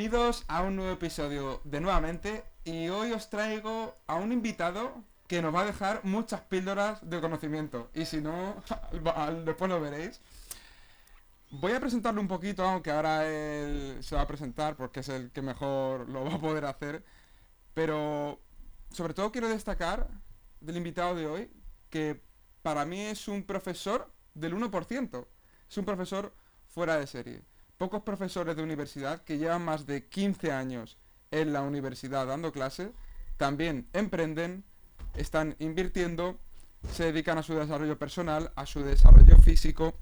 [0.00, 5.42] Bienvenidos a un nuevo episodio de Nuevamente y hoy os traigo a un invitado que
[5.42, 8.54] nos va a dejar muchas píldoras de conocimiento y si no,
[9.44, 10.22] después lo veréis.
[11.50, 15.32] Voy a presentarlo un poquito, aunque ahora él se va a presentar porque es el
[15.32, 17.04] que mejor lo va a poder hacer,
[17.74, 18.40] pero
[18.90, 20.08] sobre todo quiero destacar
[20.62, 21.50] del invitado de hoy
[21.90, 22.24] que
[22.62, 25.26] para mí es un profesor del 1%,
[25.68, 26.34] es un profesor
[26.68, 27.49] fuera de serie
[27.80, 30.98] pocos profesores de universidad que llevan más de 15 años
[31.30, 32.92] en la universidad dando clase,
[33.38, 34.64] también emprenden,
[35.16, 36.36] están invirtiendo,
[36.92, 39.94] se dedican a su desarrollo personal, a su desarrollo físico,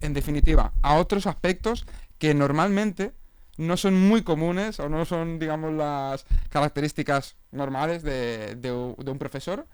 [0.00, 1.84] en definitiva, a otros aspectos
[2.18, 3.12] que normalmente
[3.56, 9.66] no son muy comunes o no son, digamos, las características normales de, de un profesor.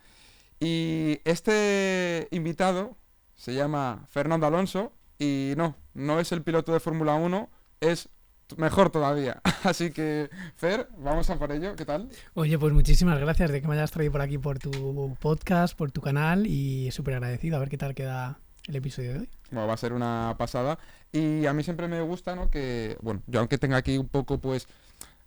[0.59, 2.97] Y este invitado
[3.35, 7.51] se llama Fernando Alonso, y no, no es el piloto de Fórmula 1,
[7.81, 8.09] es
[8.57, 9.41] mejor todavía.
[9.65, 11.75] Así que, Fer, vamos a por ello.
[11.75, 12.09] ¿Qué tal?
[12.35, 15.91] Oye, pues muchísimas gracias de que me hayas traído por aquí por tu podcast, por
[15.91, 17.57] tu canal y súper agradecido.
[17.57, 19.29] A ver qué tal queda el episodio de hoy.
[19.51, 20.79] Bueno, va a ser una pasada.
[21.13, 22.51] Y a mí siempre me gusta, ¿no?
[22.51, 24.69] Que, bueno, yo aunque tenga aquí un poco, pues,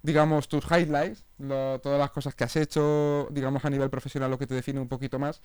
[0.04, 4.48] digamos, tus highlights, todas las cosas que has hecho, digamos, a nivel profesional, lo que
[4.48, 5.42] te define un poquito más,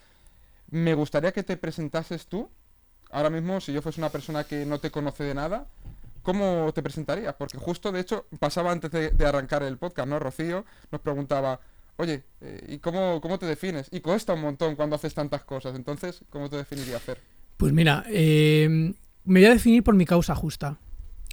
[0.71, 2.51] me gustaría que te presentases tú
[3.11, 5.67] ahora mismo, si yo fuese una persona que no te conoce de nada,
[6.23, 7.35] ¿cómo te presentarías?
[7.35, 10.19] Porque justo, de hecho, pasaba antes de, arrancar el podcast, ¿no?
[10.19, 11.61] Rocío nos preguntaba,
[11.97, 13.89] oye, eh, ¿y cómo, cómo te defines?
[13.93, 15.77] Y cuesta un montón cuando haces tantas cosas.
[15.77, 17.21] Entonces, ¿cómo te definiría hacer?
[17.57, 18.95] Pues mira, eh,
[19.25, 20.79] me voy a definir por mi causa justa.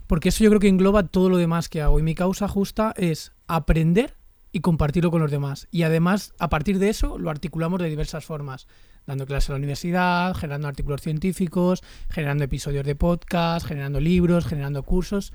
[0.07, 1.97] Porque eso yo creo que engloba todo lo demás que hago.
[1.97, 4.15] Y mi causa justa es aprender
[4.51, 5.69] y compartirlo con los demás.
[5.71, 8.67] Y además, a partir de eso, lo articulamos de diversas formas
[9.05, 14.83] dando clases a la universidad, generando artículos científicos, generando episodios de podcast, generando libros, generando
[14.83, 15.33] cursos.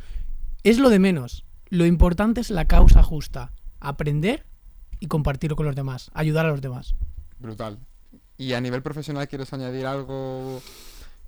[0.62, 1.44] Es lo de menos.
[1.68, 3.52] Lo importante es la causa justa.
[3.80, 4.46] Aprender
[5.00, 6.10] y compartirlo con los demás.
[6.14, 6.94] Ayudar a los demás.
[7.38, 7.78] Brutal.
[8.38, 10.60] ¿Y a nivel profesional quieres añadir algo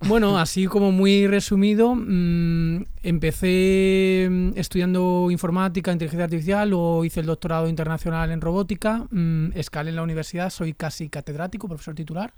[0.07, 7.25] bueno, así como muy resumido, mm, empecé mm, estudiando informática, inteligencia artificial, o hice el
[7.25, 12.33] doctorado internacional en robótica, mm, escalé en la universidad, soy casi catedrático, profesor titular,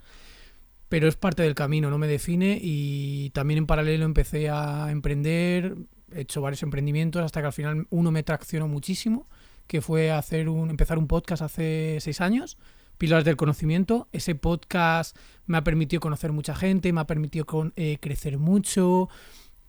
[0.90, 5.76] pero es parte del camino, no me define y también en paralelo empecé a emprender,
[6.14, 9.28] he hecho varios emprendimientos hasta que al final uno me traccionó muchísimo,
[9.68, 12.58] que fue hacer un, empezar un podcast hace seis años
[13.02, 14.10] Pilares del Conocimiento.
[14.12, 15.18] Ese podcast
[15.48, 19.10] me ha permitido conocer mucha gente, me ha permitido eh, crecer mucho,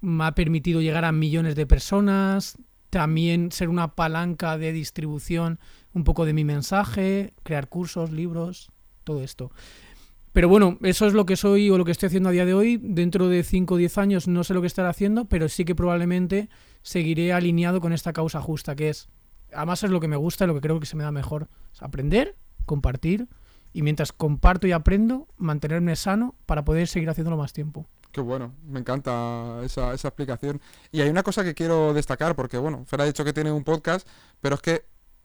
[0.03, 2.59] me ha permitido llegar a millones de personas,
[2.91, 5.60] también ser una palanca de distribución
[5.94, 8.70] un poco de mi mensaje, crear cursos, libros,
[9.03, 9.50] todo esto.
[10.34, 12.53] Pero bueno, eso es lo que soy o lo que estoy haciendo a día de
[12.53, 12.78] hoy.
[12.82, 15.75] Dentro de 5 o 10 años no sé lo que estaré haciendo, pero sí que
[15.75, 16.50] probablemente
[16.82, 19.09] seguiré alineado con esta causa justa, que es,
[19.54, 21.49] además es lo que me gusta y lo que creo que se me da mejor,
[21.72, 23.28] es aprender compartir
[23.73, 27.87] y mientras comparto y aprendo, mantenerme sano para poder seguir haciéndolo más tiempo.
[28.12, 30.61] Qué bueno, me encanta esa, esa explicación.
[30.91, 33.65] Y hay una cosa que quiero destacar, porque bueno, Fer ha dicho que tiene un
[33.65, 34.06] podcast,
[34.43, 34.84] pero es que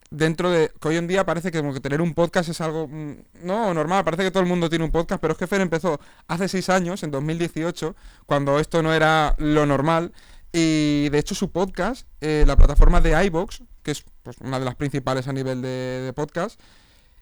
[0.09, 3.16] dentro de que hoy en día parece que, que tener un podcast es algo mm,
[3.44, 6.00] no normal, parece que todo el mundo tiene un podcast, pero es que Fer empezó
[6.28, 10.14] hace seis años, en 2018, cuando esto no era lo normal,
[10.54, 14.66] y de hecho su podcast, eh, la plataforma de iBox, que es pues, una de
[14.66, 15.68] las principales a nivel de,
[16.06, 16.59] de podcast,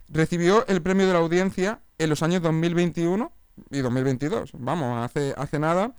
[0.09, 3.31] Recibió el premio de la audiencia en los años 2021
[3.71, 5.93] y 2022, vamos, hace, hace nada.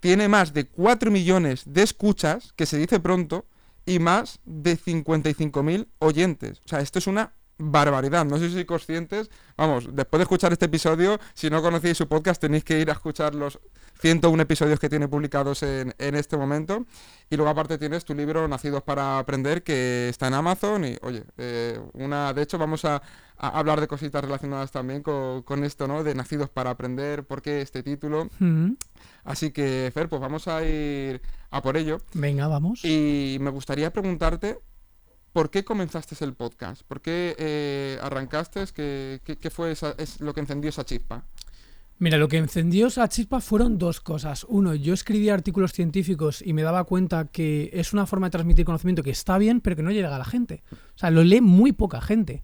[0.00, 3.46] Tiene más de 4 millones de escuchas, que se dice pronto,
[3.86, 6.60] y más de 55.000 oyentes.
[6.64, 8.24] O sea, esto es una barbaridad.
[8.24, 9.30] No sé si sois conscientes.
[9.56, 12.94] Vamos, después de escuchar este episodio, si no conocéis su podcast, tenéis que ir a
[12.94, 13.60] escuchar los
[14.00, 16.86] 101 episodios que tiene publicados en, este momento.
[17.30, 20.84] Y luego aparte tienes tu libro Nacidos para Aprender, que está en Amazon.
[20.84, 23.00] Y oye, eh, una, de hecho vamos a,
[23.36, 26.04] hablar de cositas relacionadas también con, esto, ¿no?
[26.04, 28.28] De Nacidos para Aprender, por qué este título.
[29.24, 31.98] Así que, Fer, pues vamos a ir a por ello.
[32.14, 32.84] Venga, vamos.
[32.84, 34.58] Y me gustaría preguntarte
[35.32, 36.82] ¿Por qué comenzaste el podcast?
[36.82, 38.64] ¿Por qué eh, arrancaste?
[38.74, 41.24] ¿Qué, qué, fue es lo que encendió esa chispa?
[41.98, 44.44] Mira, lo que encendió esa chispa fueron dos cosas.
[44.48, 48.64] Uno, yo escribía artículos científicos y me daba cuenta que es una forma de transmitir
[48.66, 50.62] conocimiento que está bien, pero que no llega a la gente.
[50.72, 52.42] O sea, lo lee muy poca gente.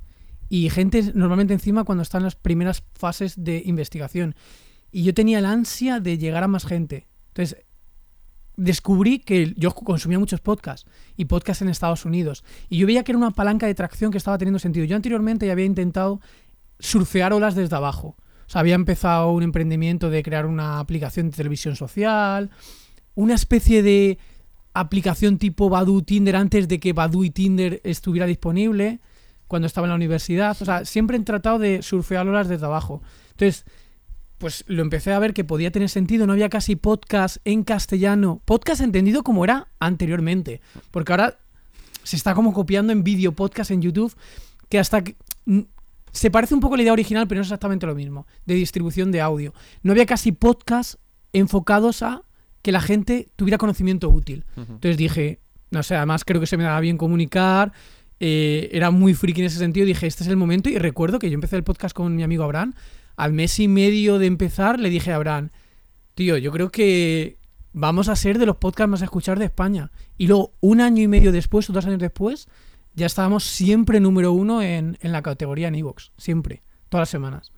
[0.49, 4.35] Y gente normalmente encima cuando está en las primeras fases de investigación.
[4.91, 7.07] Y yo tenía la ansia de llegar a más gente.
[7.29, 7.67] Entonces,
[8.59, 12.45] descubrí que yo consumía muchos podcasts y podcasts en Estados Unidos.
[12.69, 14.85] Y yo veía que era una palanca de tracción que estaba teniendo sentido.
[14.85, 16.21] Yo anteriormente ya había intentado
[16.81, 18.17] surfear olas desde abajo.
[18.47, 22.51] O sea, había empezado un emprendimiento de crear una aplicación de televisión social,
[23.15, 24.19] una especie de
[24.75, 29.01] aplicación tipo Badu Tinder antes de que Badu y Tinder estuviera disponible,
[29.47, 30.57] cuando estaba en la universidad.
[30.61, 33.03] O sea, siempre he tratado de surfear olas desde abajo.
[33.31, 33.65] Entonces,
[34.39, 36.27] pues lo empecé a ver que podía tener sentido.
[36.27, 38.41] No había casi podcast en castellano.
[38.45, 40.61] Podcast entendido como era anteriormente.
[40.91, 41.39] Porque ahora
[42.05, 44.15] se está como copiando en vídeo podcast en YouTube.
[44.69, 45.17] Que hasta que.
[46.11, 48.27] Se parece un poco a la idea original, pero no es exactamente lo mismo.
[48.47, 49.53] De distribución de audio.
[49.83, 50.95] No había casi podcast
[51.33, 52.23] enfocados a
[52.63, 54.45] que la gente tuviera conocimiento útil.
[54.57, 57.73] Entonces dije, no sé, además creo que se me daba bien comunicar,
[58.21, 61.31] eh, era muy friki en ese sentido, dije, este es el momento y recuerdo que
[61.31, 62.75] yo empecé el podcast con mi amigo Abraham,
[63.19, 65.51] al mes y medio de empezar le dije a Abraham,
[66.15, 67.37] tío, yo creo que
[67.73, 69.91] vamos a ser de los podcasts más escuchados de España.
[70.17, 72.49] Y luego, un año y medio después, o dos años después,
[72.95, 77.53] ya estábamos siempre número uno en, en la categoría en Evox, siempre, todas las semanas.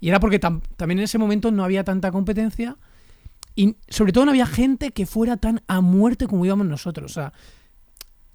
[0.00, 2.76] Y era porque tam- también en ese momento no había tanta competencia
[3.54, 7.12] y sobre todo no había gente que fuera tan a muerte como íbamos nosotros.
[7.12, 7.32] O sea,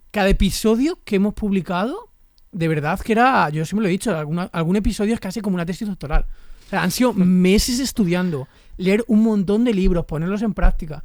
[0.10, 2.10] cada episodio que hemos publicado,
[2.52, 5.56] de verdad que era, yo siempre lo he dicho, alguna- algún episodio es casi como
[5.56, 6.26] una tesis doctoral.
[6.72, 8.48] Sea, han sido meses estudiando,
[8.78, 11.04] leer un montón de libros, ponerlos en práctica,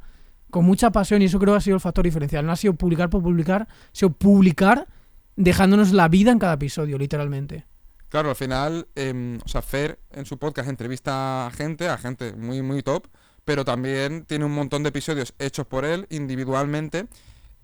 [0.49, 2.45] con mucha pasión y eso creo que ha sido el factor diferencial.
[2.45, 4.87] No ha sido publicar por publicar, ha sido publicar
[5.35, 7.65] dejándonos la vida en cada episodio, literalmente.
[8.07, 12.31] Claro, al final, em, o sea, Fer en su podcast entrevista a gente, a gente
[12.31, 13.07] muy, muy top,
[13.43, 17.07] pero también tiene un montón de episodios hechos por él individualmente.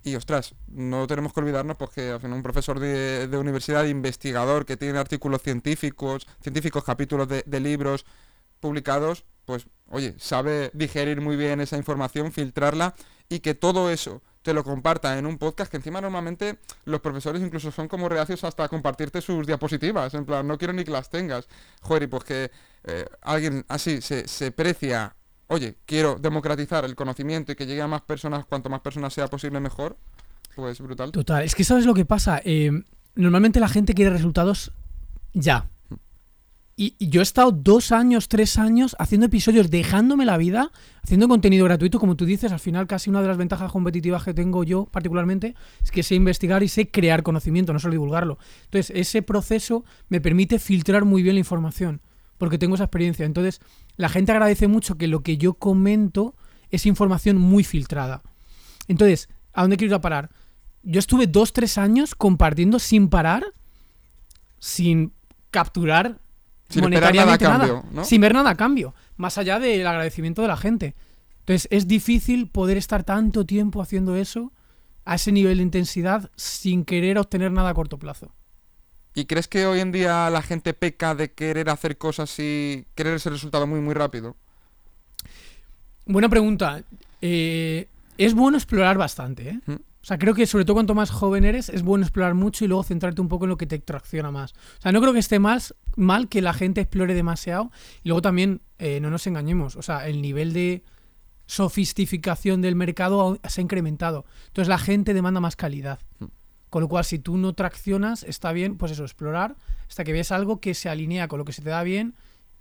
[0.04, 4.76] Y ostras, no tenemos que olvidarnos porque al final un profesor de, universidad, investigador, que
[4.76, 8.06] tiene artículos científicos, científicos, capítulos de, libros
[8.60, 12.96] publicados, pues oye, sabe digerir muy bien esa información, filtrarla
[13.30, 17.42] y que todo eso te lo comparta en un podcast que encima normalmente los profesores
[17.42, 21.10] incluso son como reacios hasta compartirte sus diapositivas, en plan, no quiero ni que las
[21.10, 21.48] tengas.
[21.82, 22.52] Joder, y pues que
[22.84, 25.16] eh, alguien así se, se precia,
[25.48, 29.28] oye, quiero democratizar el conocimiento y que llegue a más personas, cuanto más personas sea
[29.28, 29.98] posible mejor,
[30.56, 31.12] pues brutal.
[31.12, 32.42] Total, es que sabes lo que pasa.
[32.44, 32.72] Eh,
[33.16, 34.72] normalmente la gente quiere resultados
[35.34, 35.68] ya.
[36.76, 40.72] Y, y yo he estado dos años, tres años haciendo episodios, dejándome la vida,
[41.04, 42.52] haciendo contenido gratuito, como tú dices.
[42.52, 45.54] Al final, casi una de las ventajas competitivas que tengo yo, particularmente,
[45.84, 48.40] es que sé investigar y sé crear conocimiento, no solo divulgarlo.
[48.66, 52.02] Entonces, ese proceso me permite filtrar muy bien la información,
[52.44, 53.26] porque tengo esa experiencia.
[53.26, 53.62] Entonces,
[53.96, 56.36] la gente agradece mucho que lo que yo comento
[56.72, 58.22] es información muy filtrada.
[58.90, 60.30] Entonces, ¿a dónde quiero ir a parar?
[60.82, 63.46] Yo estuve dos, tres años compartiendo sin parar,
[64.60, 65.14] sin
[65.52, 66.20] capturar
[66.68, 68.04] Sin esperar nada a monetariamente cambio, ¿no?
[68.04, 70.96] sin ver nada a cambio, más allá del agradecimiento de la gente.
[71.40, 74.52] Entonces, es difícil poder estar tanto tiempo haciendo eso
[75.06, 78.34] a ese nivel de intensidad sin querer obtener nada a corto plazo.
[79.16, 83.16] ¿Y crees que hoy en día la gente peca de querer hacer cosas y querer
[83.16, 84.36] ese resultado muy, muy rápido?
[86.06, 86.84] Buena pregunta.
[87.22, 87.88] Eh,
[88.18, 89.60] es bueno explorar bastante, ¿eh?
[89.66, 89.74] Mm.
[89.74, 92.68] O sea, creo que sobre todo cuanto más joven eres, es bueno explorar mucho y
[92.68, 94.52] luego centrarte un poco en lo que te tracciona más.
[94.52, 97.72] O sea, no creo que esté más mal que la gente explore demasiado.
[98.04, 100.84] Y luego también, eh, no nos engañemos, o sea, el nivel de
[101.46, 104.26] sofisticación del mercado se ha incrementado.
[104.48, 106.00] Entonces la gente demanda más calidad.
[106.20, 106.26] Mm.
[106.74, 110.32] Con lo cual, si tú no traccionas, está bien, pues eso, explorar hasta que ves
[110.32, 112.16] algo que se alinea con lo que se te da bien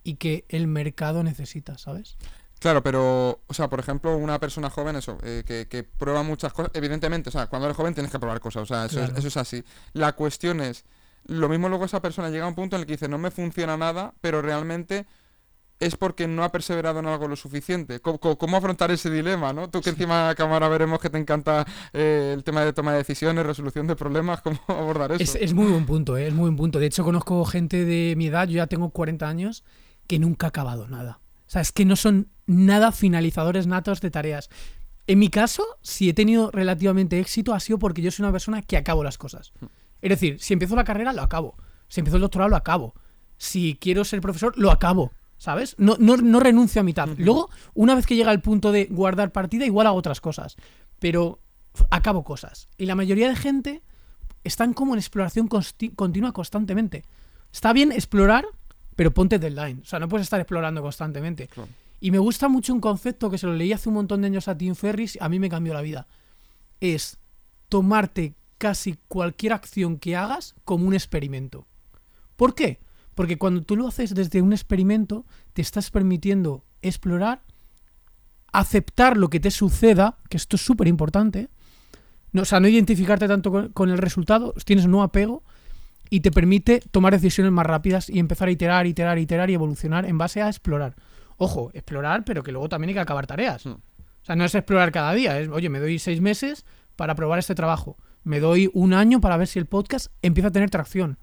[0.05, 2.19] y que el mercado necesita, ¿sabes?
[2.61, 6.53] Claro, pero, o sea, por ejemplo, una persona joven, eso, eh, que, que prueba muchas
[6.53, 9.13] cosas, evidentemente, o sea, cuando eres joven tienes que probar cosas, o sea, eso, Claro.
[9.15, 9.65] es, eso es así.
[9.95, 10.85] La cuestión es,
[11.25, 13.31] lo mismo luego esa persona llega a un punto en el que dice, no me
[13.31, 15.07] funciona nada, pero realmente
[15.85, 18.01] es porque no ha perseverado en algo lo suficiente.
[18.01, 19.69] ¿Cómo, cómo- afrontar ese dilema, no?
[19.71, 23.45] Tú que encima, cámara, veremos que te encanta eh, el tema de toma de decisiones,
[23.47, 25.23] resolución de problemas, ¿cómo abordar eso?
[25.23, 26.29] Es, es muy buen punto, ¿eh?
[26.29, 26.79] es muy buen punto.
[26.79, 29.65] De hecho, conozco gente de mi edad, yo ya tengo 40 años,
[30.07, 31.21] que nunca ha acabado nada.
[31.47, 34.49] O sea, es que no son nada finalizadores natos de tareas.
[35.07, 38.63] En mi caso, si he tenido relativamente éxito, ha sido porque yo soy una persona
[38.63, 39.53] que acabo las cosas.
[40.01, 41.57] Es decir, si empiezo la carrera, lo acabo.
[41.89, 42.95] Si empiezo el doctorado, lo acabo.
[43.37, 45.13] Si quiero ser profesor, lo acabo.
[45.43, 45.75] ¿Sabes?
[45.77, 47.09] No, no, no renuncio a mitad.
[47.17, 50.55] Luego, una vez que llega el punto de guardar partida, igual hago otras cosas.
[51.01, 51.41] Pero
[51.91, 52.69] acabo cosas.
[52.79, 53.83] Y la mayoría de gente
[54.45, 57.03] están como en exploración continua constantemente.
[57.53, 58.45] Está bien explorar,
[58.95, 59.81] pero ponte deadline.
[59.83, 61.49] O sea, no puedes estar explorando constantemente.
[61.49, 61.69] Claro.
[61.99, 64.47] Y me gusta mucho un concepto que se lo leí hace un montón de años
[64.47, 66.07] a Tim Ferris, a mí me cambió la vida.
[66.79, 67.19] Es
[67.69, 71.67] tomarte casi cualquier acción que hagas como un experimento.
[72.37, 72.79] ¿Por qué?
[73.15, 77.43] Porque cuando tú lo haces desde un experimento, te estás permitiendo explorar,
[78.53, 81.49] aceptar lo que te suceda, que esto es súper importante.
[82.33, 85.43] No, o sea, no identificarte tanto con, con el resultado, tienes no apego
[86.13, 90.05] y te permite tomar decisiones más rápidas y empezar a iterar, iterar, iterar y evolucionar
[90.05, 90.95] en base a explorar.
[91.39, 93.65] Ojo, explorar, pero que luego también hay que acabar tareas.
[93.65, 93.71] Mm.
[93.71, 96.65] O sea, no es explorar cada día, es, oye, me doy seis meses
[96.97, 97.97] para probar este trabajo.
[98.25, 101.19] Me doy un año para ver si el podcast empieza a tener tracción.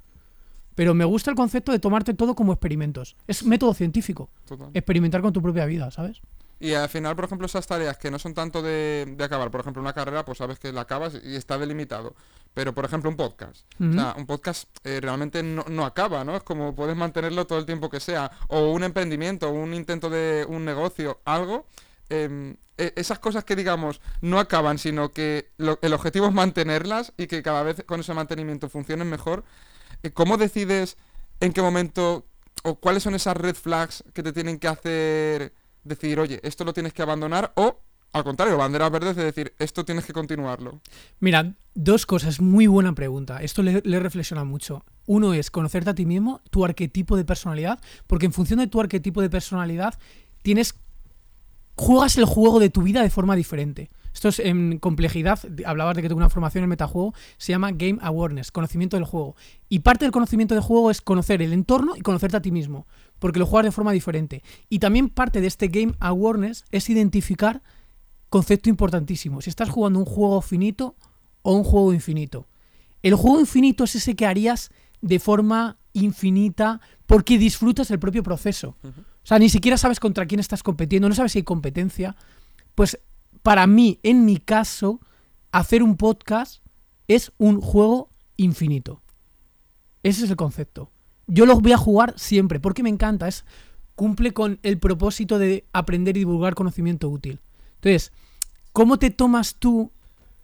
[0.79, 3.17] Pero me gusta el concepto de tomarte todo como experimentos.
[3.27, 4.29] Es método científico.
[4.45, 4.69] Total.
[4.73, 6.21] Experimentar con tu propia vida, ¿sabes?
[6.57, 9.59] Y al final, por ejemplo, esas tareas que no son tanto de, de acabar, por
[9.59, 12.15] ejemplo, una carrera, pues sabes que la acabas y está delimitado.
[12.53, 13.65] Pero, por ejemplo, un podcast.
[13.81, 16.37] O sea, un podcast eh, realmente no, no acaba, ¿no?
[16.37, 18.31] Es como puedes mantenerlo todo el tiempo que sea.
[18.47, 21.65] O un emprendimiento, un intento de un negocio, algo.
[22.07, 27.11] em, e- esas cosas que, digamos, no acaban, sino que lo- el objetivo es mantenerlas
[27.17, 29.43] y que cada vez con ese mantenimiento funcionen mejor.
[30.13, 30.97] ¿Cómo decides
[31.39, 32.25] en qué momento
[32.63, 35.53] o cuáles son esas red flags que te tienen que hacer
[35.83, 37.79] decir, oye, esto lo tienes que abandonar o,
[38.11, 40.81] al contrario, banderas verdes de decir, esto tienes que continuarlo?
[41.19, 43.41] Mira, dos cosas, muy buena pregunta.
[43.41, 44.83] Esto le, le reflexiona mucho.
[45.05, 48.79] Uno es conocerte a ti mismo, tu arquetipo de personalidad, porque en función de tu
[48.79, 49.97] arquetipo de personalidad
[50.41, 50.75] tienes
[51.75, 53.89] juegas el juego de tu vida de forma diferente.
[54.13, 57.99] Esto es en complejidad, hablabas de que tengo una formación en metajuego, se llama Game
[58.01, 59.35] Awareness, conocimiento del juego.
[59.69, 62.87] Y parte del conocimiento del juego es conocer el entorno y conocerte a ti mismo,
[63.19, 64.43] porque lo juegas de forma diferente.
[64.69, 67.61] Y también parte de este Game Awareness es identificar
[68.29, 70.95] concepto importantísimo, si estás jugando un juego finito
[71.41, 72.47] o un juego infinito.
[73.01, 78.75] El juego infinito es ese que harías de forma infinita porque disfrutas el propio proceso.
[78.83, 82.15] O sea, ni siquiera sabes contra quién estás compitiendo, no sabes si hay competencia.
[82.75, 82.99] Pues
[83.41, 84.99] para mí, en mi caso,
[85.51, 86.63] hacer un podcast
[87.07, 89.01] es un juego infinito.
[90.03, 90.91] Ese es el concepto.
[91.27, 93.27] Yo los voy a jugar siempre porque me encanta.
[93.27, 93.45] Es,
[93.95, 97.41] cumple con el propósito de aprender y divulgar conocimiento útil.
[97.75, 98.13] Entonces,
[98.71, 99.91] ¿cómo te tomas tú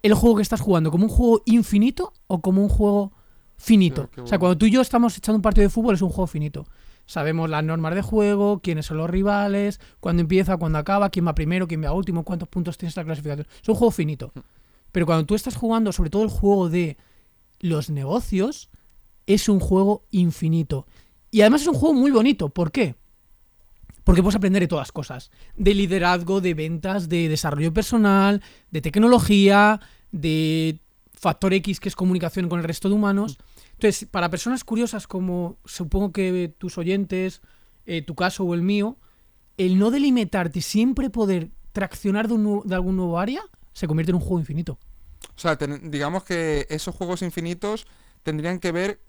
[0.02, 0.90] el juego que estás jugando?
[0.90, 3.12] ¿Como un juego infinito o como un juego
[3.56, 4.10] finito?
[4.10, 6.10] Qué O sea, cuando tú y yo estamos echando un partido de fútbol es un
[6.10, 6.66] juego finito.
[7.06, 11.34] Sabemos las normas de juego, quiénes son los rivales, cuándo empieza, cuándo acaba, quién va
[11.34, 13.46] primero, quién va último, cuántos puntos tienes en la clasificación.
[13.62, 14.32] Es un juego finito.
[14.92, 16.96] Pero cuando tú estás jugando, sobre todo el juego de
[17.60, 18.70] los negocios,
[19.26, 20.86] es un juego infinito.
[21.30, 22.48] Y además es un juego muy bonito.
[22.48, 22.94] ¿Por qué?
[24.04, 25.30] Porque puedes aprender de todas cosas.
[25.56, 29.80] De liderazgo, de ventas, de desarrollo personal, de tecnología,
[30.12, 30.80] de
[31.12, 33.38] factor X que es comunicación con el resto de humanos.
[33.76, 37.42] Entonces, para personas curiosas como supongo que tus oyentes,
[37.84, 38.96] eh, tu caso o el mío,
[39.58, 43.42] el no delimitarte y siempre poder traccionar de, un de algún nuevo área
[43.72, 44.78] se convierte en un juego infinito.
[45.34, 47.86] O sea, digamos que esos juegos infinitos
[48.22, 49.00] tendrían que ver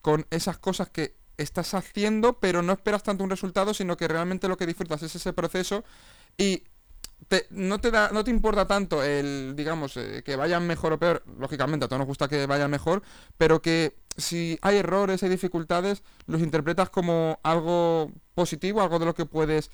[0.00, 4.48] con esas cosas que estás haciendo, pero no esperas tanto un resultado, sino que realmente
[4.48, 5.84] lo que disfrutas es ese proceso
[6.38, 6.64] y
[7.28, 10.98] te- no te da, no te importa tanto el, digamos, eh, que vayan mejor o
[10.98, 11.24] peor.
[11.38, 13.02] Lógicamente, a todos nos gusta que vayan mejor,
[13.38, 19.14] pero que si hay errores, hay dificultades, los interpretas como algo positivo, algo de lo
[19.14, 19.70] que puedes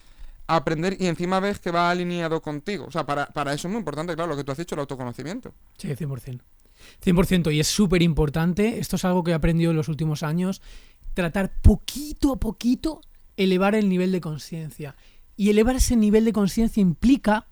[0.47, 2.87] aprender y encima ves que va alineado contigo.
[2.87, 4.81] O sea, para, para eso es muy importante, claro, lo que tú has dicho, el
[4.81, 5.55] autoconocimiento.
[5.79, 6.41] Sí, 100%.
[7.05, 7.55] 100%.
[7.55, 10.61] Y es súper importante, esto es algo que he aprendido en los últimos años,
[11.15, 13.03] tratar poquito a poquito
[13.37, 14.97] elevar el nivel de conciencia.
[15.37, 17.47] Y elevar ese nivel de conciencia implica,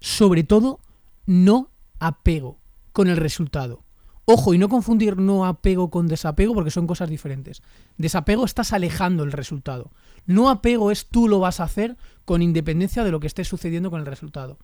[0.00, 0.80] sobre todo,
[1.24, 2.58] no apego
[2.92, 3.85] con el resultado.
[4.28, 7.62] Ojo, y no confundir no apego con desapego porque son cosas diferentes.
[7.96, 9.92] Desapego estás alejando el resultado.
[10.26, 13.88] No apego es tú lo vas a hacer con independencia de lo que esté sucediendo
[13.88, 14.58] con el resultado.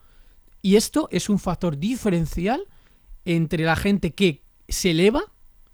[0.62, 2.64] Y esto es un factor diferencial
[3.25, 5.23] entre la gente que se eleva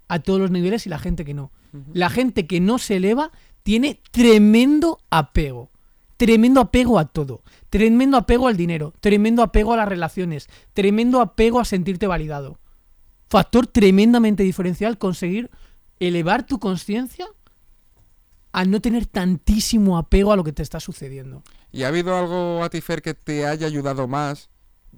[0.07, 1.51] a todos los niveles y la gente que no.
[1.91, 3.31] La gente que no se eleva
[3.63, 5.71] tiene tremendo apego.
[6.17, 7.41] Tremendo apego a todo.
[7.71, 8.93] Tremendo apego al dinero.
[8.99, 10.47] Tremendo apego a las relaciones.
[10.73, 12.58] Tremendo apego a sentirte validado.
[13.29, 15.49] Factor tremendamente diferencial conseguir
[15.99, 17.27] elevar tu conciencia
[18.51, 21.43] a no tener tantísimo apego a lo que te está sucediendo.
[21.71, 24.49] ¿Y ha habido algo a ti, Fer, que te haya ayudado más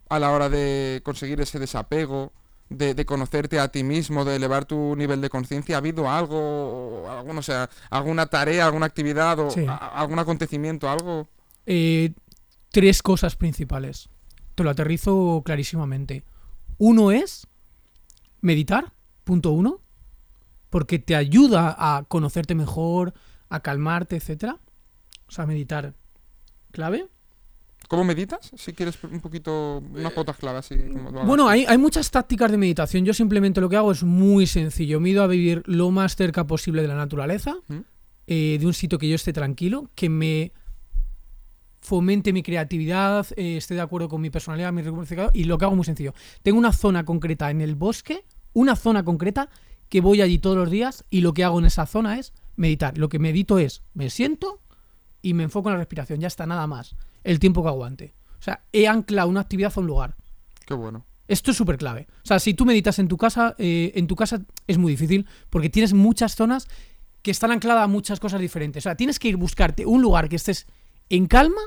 [0.09, 2.31] a la hora de conseguir ese desapego,
[2.69, 5.75] de, de conocerte a ti mismo, de elevar tu nivel de conciencia?
[5.75, 9.65] ¿Ha habido algo, algún, o sea, alguna tarea, alguna actividad o Sí.
[9.67, 11.27] a- algún acontecimiento, algo?
[11.65, 12.13] Eh,
[12.69, 14.07] tres cosas principales.
[14.55, 16.23] Te lo aterrizo clarísimamente.
[16.77, 17.47] Uno es
[18.41, 18.93] meditar,
[19.23, 19.81] punto uno,
[20.69, 23.13] porque te ayuda a conocerte mejor,
[23.49, 24.57] a calmarte, etcétera.
[25.27, 25.93] O sea, meditar,
[26.71, 27.07] clave.
[27.87, 28.51] ¿Cómo meditas?
[28.55, 30.69] Si quieres un poquito, unas pautas como lo hagas
[31.25, 33.03] Bueno, hay, hay muchas tácticas de meditación.
[33.03, 35.01] Yo simplemente lo que hago es muy sencillo.
[35.01, 37.79] Me ido a vivir lo más cerca posible de la naturaleza, ¿Mm?
[38.27, 40.53] eh, de un sitio que yo esté tranquilo, que me
[41.81, 45.65] fomente mi creatividad, eh, esté de acuerdo con mi personalidad, mi circadiano, y lo que
[45.65, 46.13] hago muy sencillo.
[46.43, 48.23] Tengo una zona concreta en el bosque,
[48.53, 49.49] una zona concreta
[49.89, 52.97] que voy allí todos los días y lo que hago en esa zona es meditar.
[52.97, 54.61] Lo que medito es, me siento
[55.21, 56.95] y me enfoco en la respiración, ya está, nada más.
[57.23, 58.13] El tiempo que aguante.
[58.39, 60.15] O sea, he anclado una actividad a un lugar.
[60.65, 61.05] Qué bueno.
[61.27, 62.07] Esto es súper clave.
[62.23, 65.27] O sea, si tú meditas en tu casa, eh, en tu casa es muy difícil
[65.49, 66.67] porque tienes muchas zonas
[67.21, 68.81] que están ancladas a muchas cosas diferentes.
[68.81, 70.67] O sea, tienes que ir buscarte un lugar que estés
[71.11, 71.61] en calma,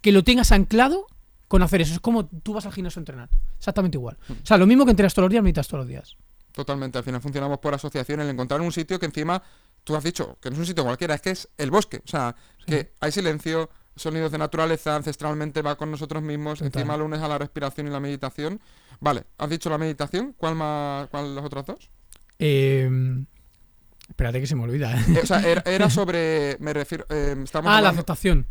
[0.00, 1.06] que lo tengas anclado
[1.48, 1.94] con hacer eso.
[1.94, 3.28] Es como tú vas al gimnasio a entrenar.
[3.58, 4.16] Exactamente igual.
[4.30, 6.16] O sea, lo mismo que entrenas todos los días, meditas todos los días.
[6.52, 9.42] Totalmente, al final funcionamos por asociación, el encontrar un sitio que encima,
[9.84, 12.00] tú has dicho, que no es un sitio cualquiera, es que es el bosque.
[12.04, 12.34] O sea,
[12.66, 16.80] que hay silencio, sonidos de naturaleza, ancestralmente va con nosotros mismos, Total.
[16.80, 18.60] encima lo unes a la respiración y la meditación.
[19.00, 21.90] Vale, has dicho la meditación, ¿cuál más, cuál las otras dos?
[22.38, 23.24] Eh,
[24.08, 24.94] espérate que se me olvida.
[25.00, 25.20] ¿eh?
[25.22, 28.46] O sea, era, era sobre, me refiero, eh, estamos Ah, la aceptación.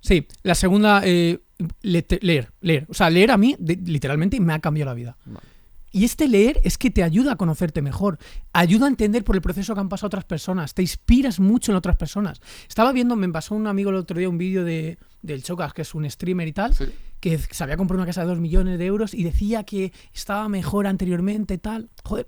[0.00, 1.40] Sí, la segunda, eh,
[1.82, 2.86] le- leer, leer.
[2.88, 5.16] O sea, leer a mí, de- literalmente, me ha cambiado la vida.
[5.24, 5.46] Vale.
[5.94, 8.18] Y este leer es que te ayuda a conocerte mejor,
[8.54, 11.76] ayuda a entender por el proceso que han pasado otras personas, te inspiras mucho en
[11.76, 12.40] otras personas.
[12.66, 15.82] Estaba viendo, me pasó un amigo el otro día un vídeo de, del Chocas, que
[15.82, 16.86] es un streamer y tal, Sí.
[17.20, 20.48] que se había comprado una casa de 2 millones de euros y decía que estaba
[20.48, 21.90] mejor anteriormente, tal.
[22.04, 22.26] Joder,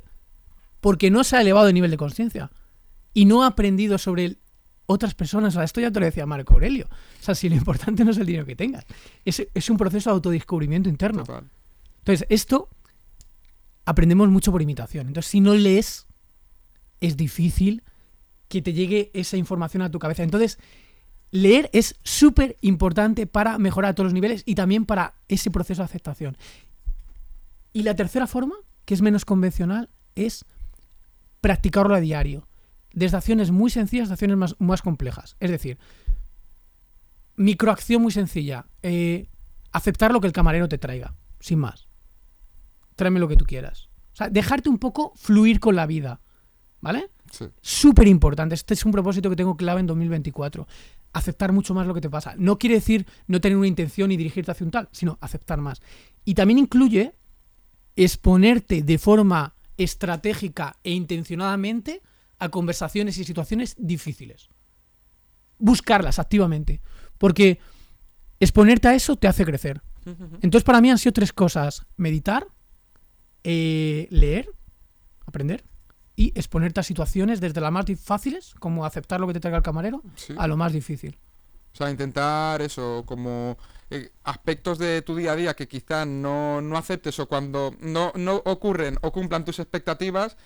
[0.83, 2.51] porque no se ha elevado el nivel de conciencia
[3.15, 4.39] y no ha aprendido sobre el-
[4.87, 5.55] otras personas.
[5.55, 6.87] O sea, esto ya te lo decía Marco Aurelio.
[7.21, 8.85] O sea, si lo importante no es el dinero que tengas,
[9.25, 11.23] es, es un proceso de autodescubrimiento interno.
[11.25, 11.49] Total.
[12.01, 12.69] Entonces, esto
[13.87, 15.07] aprendemos mucho por imitación.
[15.07, 16.07] Entonces, si no lees,
[17.01, 17.83] es difícil
[18.49, 20.23] que te llegue esa información a tu cabeza.
[20.23, 20.59] Entonces,
[21.31, 25.81] leer es súper importante para mejorar a todos los niveles y también para ese proceso
[25.83, 26.37] de aceptación.
[27.73, 28.55] Y la tercera forma,
[28.85, 30.45] que es menos convencional, es
[31.41, 32.47] practicarlo a diario.
[32.95, 35.37] Desde acciones muy sencillas a acciones más, más complejas.
[35.41, 35.79] Es decir,
[37.37, 38.67] microacción muy sencilla.
[38.83, 39.29] eh,
[39.73, 41.89] aceptar lo que el camarero te traiga, sin más.
[42.95, 43.89] Tráeme lo que tú quieras.
[44.13, 46.21] O sea, dejarte un poco fluir con la vida.
[46.81, 47.11] ¿Vale?
[47.33, 47.47] Sí.
[47.61, 48.55] Súper importante.
[48.55, 50.69] Este es un propósito que tengo clave en 2024.
[51.13, 52.35] Aceptar mucho más lo que te pasa.
[52.39, 55.83] No quiere decir no tener una intención y dirigirte hacia un tal, sino aceptar más.
[56.25, 57.15] Y también incluye
[57.97, 62.01] exponerte de forma estratégica e intencionadamente
[62.45, 64.49] a conversaciones y situaciones difíciles.
[65.59, 66.81] Buscarlas activamente.
[67.19, 67.59] Porque
[68.41, 69.83] exponerte a eso te hace crecer.
[70.43, 72.47] Entonces, para mí han sido tres cosas: meditar,
[73.43, 74.51] eh, leer,
[75.27, 75.65] aprender,
[76.17, 79.63] y exponerte a situaciones desde las más fáciles, como aceptar lo que te traiga el
[79.63, 80.35] camarero, Sí.
[80.37, 81.19] a lo más difícil.
[81.73, 83.57] O sea, intentar eso, como
[83.91, 88.13] eh, aspectos de tu día a día que quizás no, no aceptes o cuando no,
[88.15, 90.37] no ocurren o cumplan tus expectativas,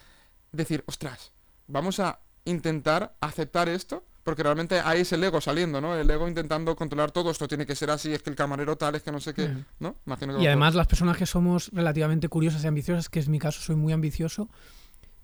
[0.52, 1.32] decir, ostras,
[1.68, 5.94] vamos a intentar aceptar esto, porque realmente ahí es el ego saliendo, ¿no?
[5.94, 8.94] El ego intentando controlar todo, esto tiene que ser así, es que el camarero tal,
[8.94, 9.54] es que no sé qué.
[9.78, 9.96] ¿no?
[10.06, 13.38] Imagino que Y además las personas que somos relativamente curiosas y ambiciosas, que es mi
[13.38, 14.48] caso, soy muy ambicioso,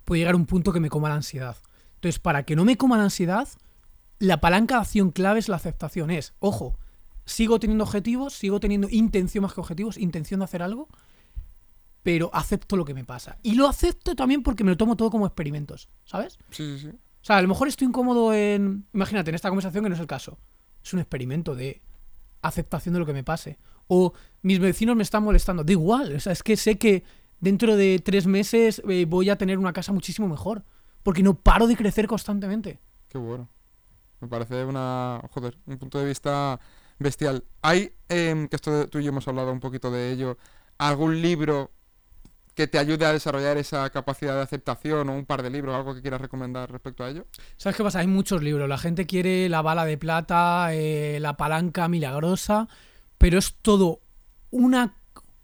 [0.05, 1.57] puede llegar a un punto que me coma la ansiedad.
[1.97, 3.49] Entonces, para que no me coma la ansiedad,
[4.19, 6.11] la palanca de acción clave es la aceptación.
[6.11, 6.79] Es, ojo,
[7.27, 10.89] sigo teniendo objetivos, sigo teniendo intención más que objetivos, intención de hacer algo,
[12.05, 13.39] pero acepto lo que me pasa.
[13.43, 16.39] Y lo acepto también porque me lo tomo todo como experimentos, ¿sabes?
[16.51, 16.89] Sí, sí, sí.
[16.89, 18.87] O sea, a lo mejor estoy incómodo en.
[18.93, 20.39] Imagínate, en esta conversación que no es el caso.
[20.85, 21.81] Es un experimento de
[22.43, 23.59] aceptación de lo que me pase.
[23.89, 24.13] O
[24.43, 25.65] mis vecinos me están molestando.
[25.65, 26.15] Da igual.
[26.15, 27.05] O sea, es que sé que
[27.41, 30.63] dentro de tres meses eh, voy a tener una casa muchísimo mejor.
[31.03, 32.81] Porque no paro de crecer constantemente.
[33.09, 33.49] Qué bueno.
[34.21, 36.61] Me parece una, joder, un punto de vista
[36.99, 37.45] bestial.
[37.63, 40.37] ¿Hay, em, que esto tú y yo hemos hablado un poquito de ello,
[40.77, 41.71] algún libro
[42.55, 45.95] que te ayude a desarrollar esa capacidad de aceptación o un par de libros, algo
[45.95, 47.27] que quieras recomendar respecto a ello?
[47.57, 47.99] ¿Sabes qué pasa?
[47.99, 48.69] Hay muchos libros.
[48.69, 52.69] La gente quiere la bala de plata, eh, la palanca milagrosa,
[53.19, 54.01] pero es todo
[54.51, 54.95] una...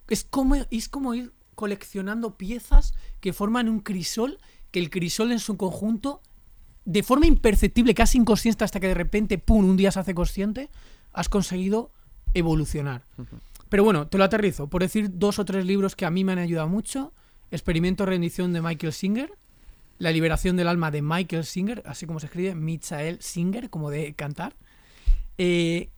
[0.08, 4.38] Es como, es como ir coleccionando piezas que forman un crisol,
[4.70, 6.22] que el crisol en su conjunto,
[6.84, 10.70] de forma imperceptible, casi inconsciente, hasta que de repente, ¡pum!, un día se hace consciente,
[11.12, 11.92] has conseguido
[12.34, 13.02] evolucionar.
[13.70, 14.68] Pero bueno, te lo aterrizo.
[14.68, 17.14] Por decir dos o tres libros que a mí me han ayudado mucho.
[17.50, 19.32] Experimento rendición de Michael Singer.
[19.98, 24.12] La liberación del alma de Michael Singer, así como se escribe, Michael Singer, como de
[24.14, 24.54] cantar.
[25.38, 25.88] Eh,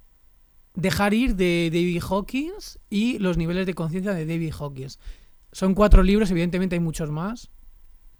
[0.74, 4.98] Dejar ir de David Hawkins y los niveles de conciencia de David Hawkins.
[5.52, 7.50] Son cuatro libros, evidentemente hay muchos más,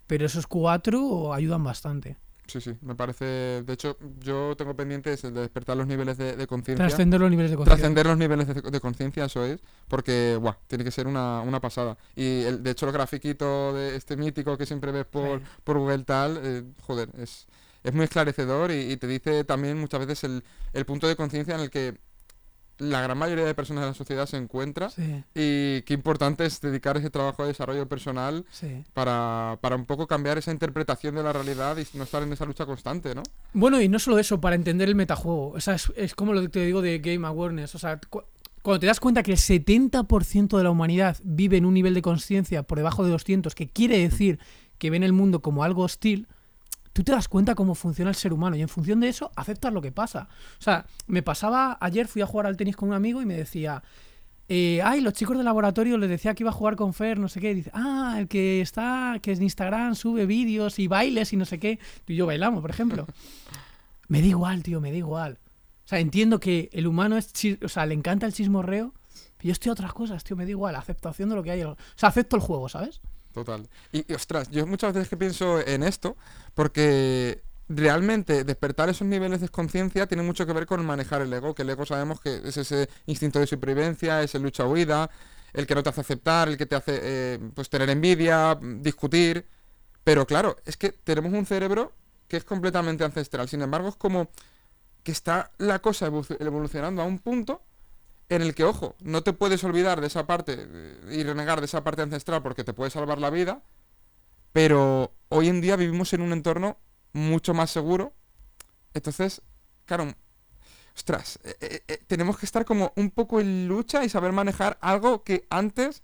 [0.05, 2.17] pero esos cuatro ayudan bastante.
[2.45, 3.63] Sí, sí, me parece...
[3.63, 6.85] De hecho, yo tengo pendientes el de despertar los niveles de, de conciencia.
[6.87, 7.77] Trascender los niveles de conciencia.
[7.77, 11.61] Trascender los niveles de, de conciencia, eso es, porque, buah, tiene que ser una, una
[11.61, 11.97] pasada.
[12.15, 16.03] Y el, de hecho el grafiquito de este mítico que siempre ves por, por Google
[16.03, 17.47] tal, eh, joder, es,
[17.81, 21.55] es muy esclarecedor y, y te dice también muchas veces el, el punto de conciencia
[21.55, 21.97] en el que
[22.79, 26.59] la gran mayoría de personas de la sociedad se encuentra Sí, y qué importante es
[26.59, 28.83] dedicar ese trabajo de desarrollo personal sí.
[28.93, 32.45] para, para un poco cambiar esa interpretación de la realidad y no estar en esa
[32.45, 33.23] lucha constante, ¿no?
[33.53, 35.49] Bueno, y no solo eso, para entender el metajuego.
[35.51, 37.75] O sea, es, es como lo que te digo de Game Awareness.
[37.75, 38.23] O sea, cu-
[38.61, 42.01] cuando te das cuenta que el 70% de la humanidad vive en un nivel de
[42.01, 44.39] conciencia por debajo de 200, que quiere decir
[44.77, 46.27] que ven el mundo como algo hostil,
[46.93, 49.73] tú te das cuenta cómo funciona el ser humano y en función de eso aceptas
[49.73, 50.29] lo que pasa.
[50.59, 53.35] O sea, me pasaba, ayer fui a jugar al tenis con un amigo y me
[53.35, 53.83] decía,
[54.47, 57.27] eh, ay, los chicos del laboratorio les decía que iba a jugar con Fer, no
[57.27, 60.87] sé qué, y dice, ah, el que está, que es en Instagram, sube vídeos y
[60.87, 63.07] bailes y no sé qué, tú y yo bailamos, por ejemplo.
[64.07, 65.39] me da igual, tío, me da igual.
[65.85, 68.93] O sea, entiendo que el humano es, o sea, le encanta el chismorreo,
[69.41, 71.63] yo estoy a otras cosas, tío, me da igual, aceptación de lo que hay.
[71.63, 73.01] O sea, acepto el juego, ¿sabes?
[73.33, 73.67] Total.
[73.91, 76.15] Y, ostras, yo muchas veces que pienso en esto,
[76.53, 81.55] porque realmente despertar esos niveles de conciencia tiene mucho que ver con manejar el ego,
[81.55, 85.09] que el ego sabemos que es ese instinto de supervivencia, ese lucha-huida,
[85.53, 89.45] el que no te hace aceptar, el que te hace eh, pues tener envidia, discutir.
[90.03, 91.93] Pero claro, es que tenemos un cerebro
[92.27, 93.49] que es completamente ancestral.
[93.49, 94.29] Sin embargo, es como
[95.03, 96.07] que está la cosa
[96.39, 97.61] evolucionando a un punto
[98.35, 101.65] en el que, ojo, no te puedes olvidar de esa parte eh, y renegar de
[101.65, 103.61] esa parte ancestral porque te puede salvar la vida,
[104.51, 106.77] pero hoy en día vivimos en un entorno
[107.13, 108.13] mucho más seguro.
[108.93, 109.41] Entonces,
[109.85, 110.13] claro,
[110.95, 115.23] ostras, eh, eh, tenemos que estar como un poco en lucha y saber manejar algo
[115.23, 116.03] que antes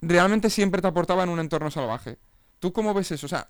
[0.00, 2.18] realmente siempre te aportaba en un entorno salvaje.
[2.58, 3.26] ¿Tú cómo ves eso?
[3.26, 3.48] O sea,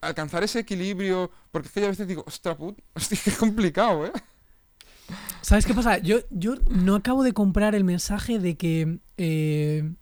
[0.00, 4.06] alcanzar ese equilibrio, porque es que yo a veces digo, ostras, put, hostia, qué complicado,
[4.06, 4.12] ¿eh?
[5.40, 5.98] ¿Sabes qué pasa?
[5.98, 9.92] Yo, yo no acabo de comprar el mensaje de que, eh,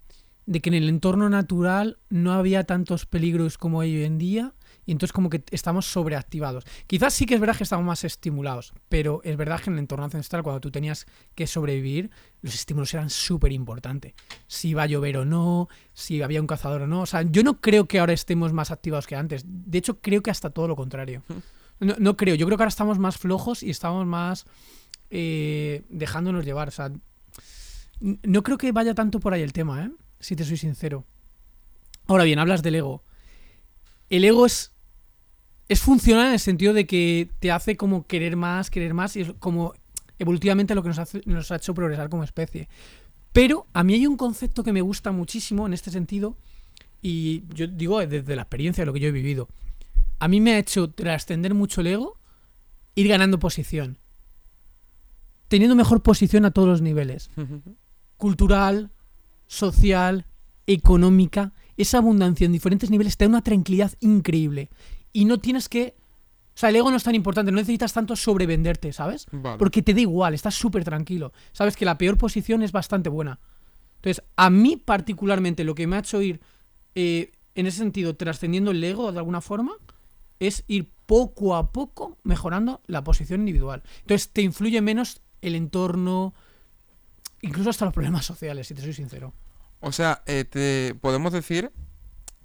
[0.47, 4.55] de que en el entorno natural no había tantos peligros como hay hoy en día
[4.91, 6.65] y entonces como que estamos sobreactivados.
[6.87, 9.81] Quizás sí que es verdad que estamos más estimulados, pero es verdad que en el
[9.81, 12.11] entorno ancestral cuando tú tenías que sobrevivir,
[12.43, 14.15] los estímulos eran súper importantes.
[14.47, 17.03] Si iba a llover o no, si había un cazador o no.
[17.03, 19.45] O sea, yo no creo que ahora estemos más activados que antes.
[19.47, 21.23] De hecho, creo que hasta todo lo contrario.
[21.79, 22.35] No, no creo.
[22.35, 24.45] Yo creo que ahora estamos más flojos y estamos más
[25.11, 26.69] eh, dejándonos llevar.
[26.69, 26.91] O sea,
[28.01, 29.91] no creo que vaya tanto por ahí el tema, ¿eh?
[30.21, 31.05] Si te soy sincero.
[32.07, 33.03] Ahora bien, hablas del ego.
[34.09, 34.73] El ego es,
[35.69, 39.23] es funcional en el sentido de que te hace como querer más, querer más, y
[39.23, 39.75] es como
[40.19, 42.69] evolutivamente lo que nos, nos ha hecho progresar como especie.
[43.33, 46.37] Pero a mí hay un concepto que me gusta muchísimo en este sentido,
[47.03, 49.49] y yo digo desde la experiencia de lo que yo he vivido.
[50.19, 52.19] A mí me ha hecho trascender mucho el ego,
[52.95, 53.97] ir ganando posición
[55.51, 57.29] teniendo mejor posición a todos los niveles.
[58.17, 58.93] Cultural,
[59.49, 60.25] social,
[60.69, 61.53] económica.
[61.77, 64.71] Esa abundancia en diferentes niveles te da una tranquilidad increíble.
[65.13, 65.97] Y no tienes que...
[66.55, 69.27] O sea, el ego no es tan importante, no necesitas tanto sobrevenderte, ¿sabes?
[69.59, 71.33] Porque te da igual, estás súper tranquilo.
[71.53, 73.41] Sabes que la peor posición es bastante buena.
[73.97, 76.41] Entonces, a mí particularmente lo que me ha hecho ir,
[76.95, 79.73] eh, en ese sentido, trascendiendo el ego de alguna forma,
[80.39, 83.83] es ir poco a poco mejorando la posición individual.
[84.03, 86.35] Entonces, te influye menos el entorno,
[87.43, 89.33] incluso hasta los problemas sociales, si te soy sincero.
[89.81, 91.73] O sea, eh, te podemos decir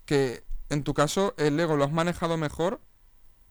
[0.06, 2.82] que en tu caso el ego lo has manejado mejor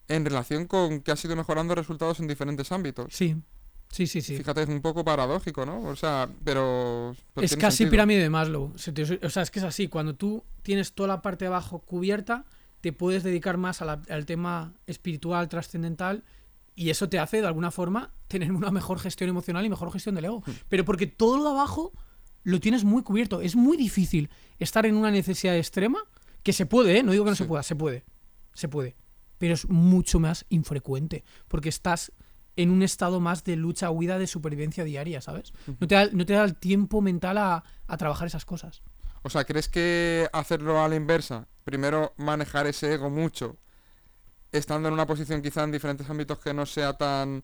[0.07, 3.13] en relación con que has ido mejorando resultados en diferentes ámbitos.
[3.13, 3.35] Sí.
[3.91, 4.35] Sí, sí, sí.
[4.35, 5.81] Fíjate, es un poco paradójico, ¿no?
[5.83, 7.15] O sea, pero...
[7.35, 8.73] es casi pirámide de Maslow.
[8.73, 9.87] O sea, es que es así.
[9.87, 12.45] Cuando tú tienes toda la parte de abajo cubierta,
[12.81, 16.23] te puedes dedicar más al tema espiritual, trascendental,
[16.75, 20.15] y eso te hace, de alguna forma, tener una mejor gestión emocional y mejor gestión
[20.15, 20.43] del ego.
[20.45, 20.51] Hmm.
[20.69, 21.93] Pero porque todo lo de abajo
[22.43, 23.41] lo tienes muy cubierto.
[23.41, 25.99] Es muy difícil estar en una necesidad extrema,
[26.43, 27.03] que se puede, ¿eh?
[27.03, 28.05] no digo que no se pueda, se puede.
[28.53, 28.95] Se puede.
[29.37, 31.23] Pero es mucho más infrecuente.
[31.47, 32.11] Porque estás
[32.55, 35.53] en un estado más de lucha, huida, de supervivencia diaria, ¿sabes?
[35.79, 38.83] No te da, no te da el tiempo mental a, a trabajar esas cosas.
[39.23, 41.47] O sea, ¿crees que hacerlo a la inversa?
[41.63, 43.57] Primero manejar ese ego mucho
[44.57, 47.43] estando en una posición quizá en diferentes ámbitos que no sea tan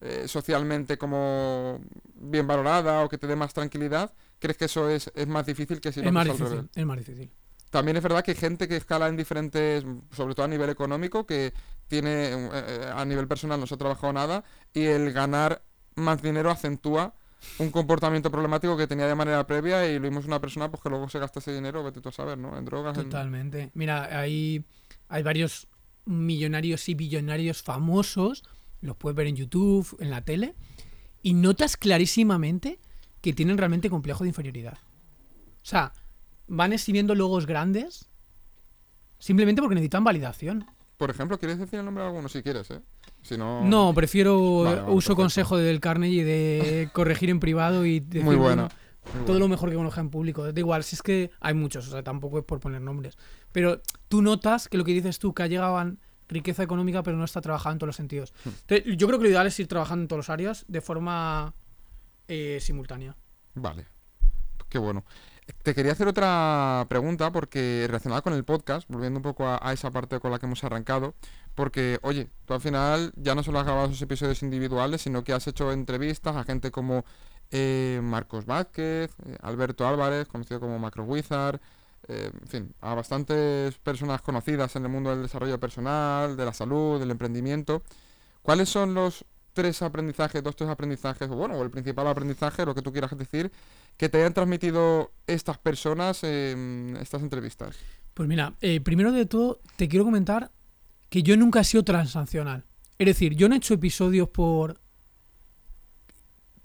[0.00, 1.80] eh, socialmente como
[2.14, 5.92] bien valorada o que te dé más tranquilidad, ¿crees que eso es, más difícil que
[5.92, 7.30] si es más difícil, Es más difícil.
[7.70, 11.26] También es verdad que hay gente que escala en diferentes, sobre todo a nivel económico,
[11.26, 11.52] que
[11.86, 15.62] tiene, eh, eh, a nivel personal no se ha trabajado nada y el ganar
[15.96, 17.14] más dinero acentúa
[17.58, 20.88] un comportamiento problemático que tenía de manera previa y lo vimos una persona pues que
[20.88, 22.56] luego se gasta ese dinero, vete tú a saber, ¿no?
[22.56, 22.94] En drogas.
[22.94, 23.70] Totalmente.
[23.74, 24.64] Mira, hay,
[25.08, 25.68] hay varios
[26.08, 28.44] millonarios y billonarios famosos,
[28.80, 30.54] los puedes ver en YouTube, en la tele,
[31.22, 32.78] y notas clarísimamente
[33.20, 34.78] que tienen realmente complejo de inferioridad.
[35.62, 35.92] O sea,
[36.46, 38.08] van exhibiendo logos grandes
[39.18, 40.64] simplemente porque necesitan validación.
[40.96, 42.80] Por ejemplo, ¿quieres decir el nombre de alguno si quieres, eh?
[43.22, 43.64] Si no...
[43.64, 48.68] no, prefiero uso consejo del Carnegie de corregir en privado y Muy bueno.
[49.26, 50.50] Todo lo mejor que conozca en público.
[50.52, 53.16] Da igual, si es que hay muchos, o sea, tampoco es por poner nombres.
[53.52, 55.92] Pero tú notas que lo que dices tú, que ha llegado a
[56.28, 58.34] riqueza económica, pero no está trabajando en todos los sentidos.
[58.44, 58.74] Hmm.
[58.96, 61.54] yo creo que lo ideal es ir trabajando en todas las áreas de forma
[62.28, 63.16] eh, simultánea.
[63.54, 63.86] Vale.
[64.68, 65.04] Qué bueno.
[65.62, 69.72] Te quería hacer otra pregunta porque relacionada con el podcast, volviendo un poco a, a
[69.72, 71.14] esa parte con la que hemos arrancado,
[71.54, 75.32] porque, oye, tú al final ya no solo has grabado esos episodios individuales, sino que
[75.32, 77.06] has hecho entrevistas a gente como
[77.50, 81.60] eh, Marcos Vázquez, eh, Alberto Álvarez, conocido como Macro Wizard,
[82.06, 86.52] eh, en fin, a bastantes personas conocidas en el mundo del desarrollo personal, de la
[86.52, 87.82] salud, del emprendimiento.
[88.42, 92.82] ¿Cuáles son los tres aprendizajes, dos tres aprendizajes, o bueno, el principal aprendizaje, lo que
[92.82, 93.50] tú quieras decir,
[93.96, 97.76] que te hayan transmitido estas personas en estas entrevistas?
[98.14, 100.50] Pues mira, primero de todo te quiero comentar
[101.08, 102.64] que yo nunca he sido transaccional.
[102.98, 104.80] Es decir, yo no he hecho episodios por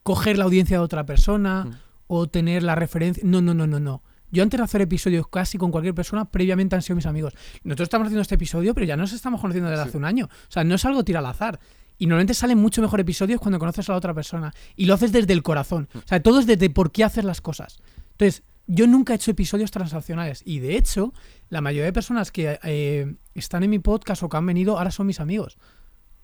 [0.03, 1.71] coger la audiencia de otra persona Mm.
[2.07, 3.23] o tener la referencia.
[3.25, 4.03] No, no, no, no, no.
[4.31, 7.33] Yo antes de hacer episodios casi con cualquier persona, previamente han sido mis amigos.
[7.63, 9.89] Nosotros estamos haciendo este episodio, pero ya nos estamos conociendo desde Sí.
[9.89, 10.25] hace un año.
[10.25, 11.59] O sea, no es algo tira al azar.
[11.99, 14.51] Y normalmente salen mucho mejor episodios cuando conoces a la otra persona.
[14.75, 15.87] Y lo haces desde el corazón.
[15.93, 17.79] O sea, todo es desde por qué haces las cosas.
[18.11, 20.41] Entonces, yo nunca he hecho episodios transaccionales.
[20.45, 21.13] Y de hecho,
[21.49, 24.89] la mayoría de personas que eh, están en mi podcast o que han venido ahora
[24.89, 25.57] son mis amigos.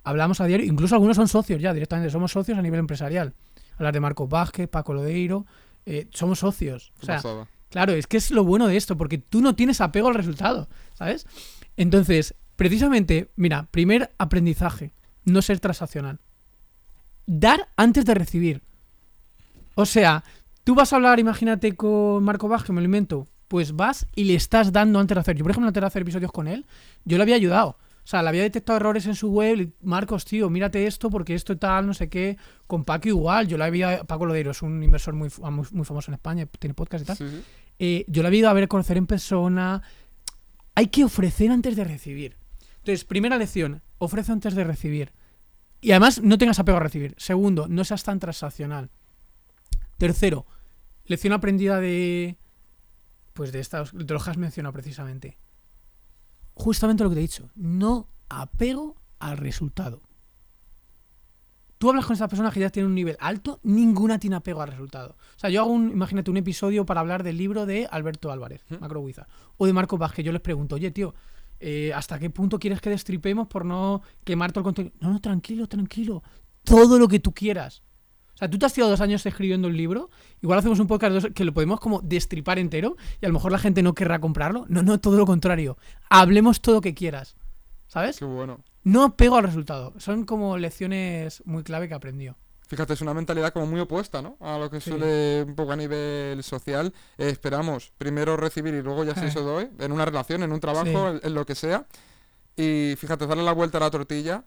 [0.04, 3.36] Hablamos a diario, incluso algunos son socios ya directamente, somos socios a nivel empresarial.
[3.80, 5.46] Hablar de Marcos Vázquez, Paco Lodeiro,
[5.86, 6.94] eh, somos socios.
[7.02, 7.22] O sea.
[7.70, 10.68] Claro, es que es lo bueno de esto, porque tú no tienes apego al resultado,
[10.94, 11.26] ¿sabes?
[11.78, 14.92] Entonces, precisamente, mira, primer aprendizaje,
[15.24, 16.20] no ser transaccional.
[17.26, 18.64] Dar antes de recibir.
[19.76, 20.24] O sea,
[20.64, 24.36] tú vas a hablar, imagínate, con Marco Vázquez, me lo invento, pues vas y le
[24.36, 25.38] estás dando antes de hacer.
[25.38, 26.66] Yo, por ejemplo, antes de hacer episodios con él,
[27.06, 27.78] yo le había ayudado.
[28.10, 29.72] O sea, le había detectado errores en su web.
[29.84, 32.38] Marcos, tío, mírate esto porque esto y tal, no sé qué.
[32.66, 33.48] Con Paco igual.
[33.48, 34.04] Yo le había.
[34.04, 37.06] Paco Lodeiro es un inversor muy, fu- muy, muy famoso en España, tiene podcast y
[37.06, 37.18] tal.
[37.18, 37.44] Sí.
[37.78, 39.84] Eh, yo la he ido a ver, conocer en persona.
[40.74, 42.36] Hay que ofrecer antes de recibir.
[42.78, 45.12] Entonces, primera lección, ofrece antes de recibir.
[45.80, 47.14] Y además, no tengas apego a recibir.
[47.20, 48.90] Segundo, no seas tan transaccional.
[50.00, 50.48] Tercero,
[51.06, 52.38] lección aprendida de.
[53.34, 55.38] Pues de estas, de lo que has mencionado precisamente.
[56.60, 57.50] Justamente lo que te he dicho.
[57.56, 60.02] No apego al resultado.
[61.78, 64.68] Tú hablas con estas personas que ya tienen un nivel alto, ninguna tiene apego al
[64.68, 65.16] resultado.
[65.38, 68.66] O sea, yo hago un, imagínate, un episodio para hablar del libro de Alberto Álvarez,
[68.68, 68.76] ¿Mm?
[68.82, 70.26] Macro Wizard, o de Marco Vázquez.
[70.26, 71.16] Yo les pregunto, oye, tío,
[71.62, 74.94] eh, ¿hasta qué punto quieres que destripemos por no quemar todo el contenido?
[75.00, 76.24] No, no, tranquilo, tranquilo.
[76.66, 77.82] Todo lo que tú quieras.
[78.40, 80.10] O sea, tú te has tirado dos años escribiendo el libro,
[80.42, 83.60] igual hacemos un podcast que lo podemos como destripar entero y a lo mejor la
[83.60, 84.66] gente no querrá comprarlo.
[84.70, 85.78] No, no, todo lo contrario.
[86.10, 87.36] Hablemos todo lo que quieras.
[87.88, 88.18] ¿Sabes?
[88.20, 88.62] Qué bueno.
[88.86, 89.94] No apego al resultado.
[89.98, 92.38] Son como lecciones muy clave que aprendió.
[92.70, 94.38] Fíjate, es una mentalidad como muy opuesta, ¿no?
[94.40, 94.92] A lo que Sí.
[94.92, 96.94] suele un poco a nivel social.
[97.18, 99.28] Eh, esperamos primero recibir y luego ya si Eh.
[99.28, 100.96] eso doy, en una relación, en un trabajo, Sí.
[100.96, 101.86] en, en lo que sea.
[102.56, 104.46] Y fíjate, darle la vuelta a la tortilla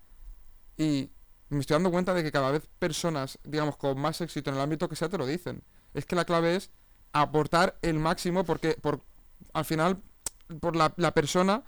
[0.79, 1.11] y
[1.55, 4.63] me estoy dando cuenta de que cada vez personas, digamos, con más éxito en el
[4.63, 5.63] ámbito que sea, te lo dicen.
[5.95, 6.71] Es que la clave es
[7.13, 9.03] aportar el máximo porque por,
[9.53, 10.03] al final,
[10.61, 11.63] por la, la persona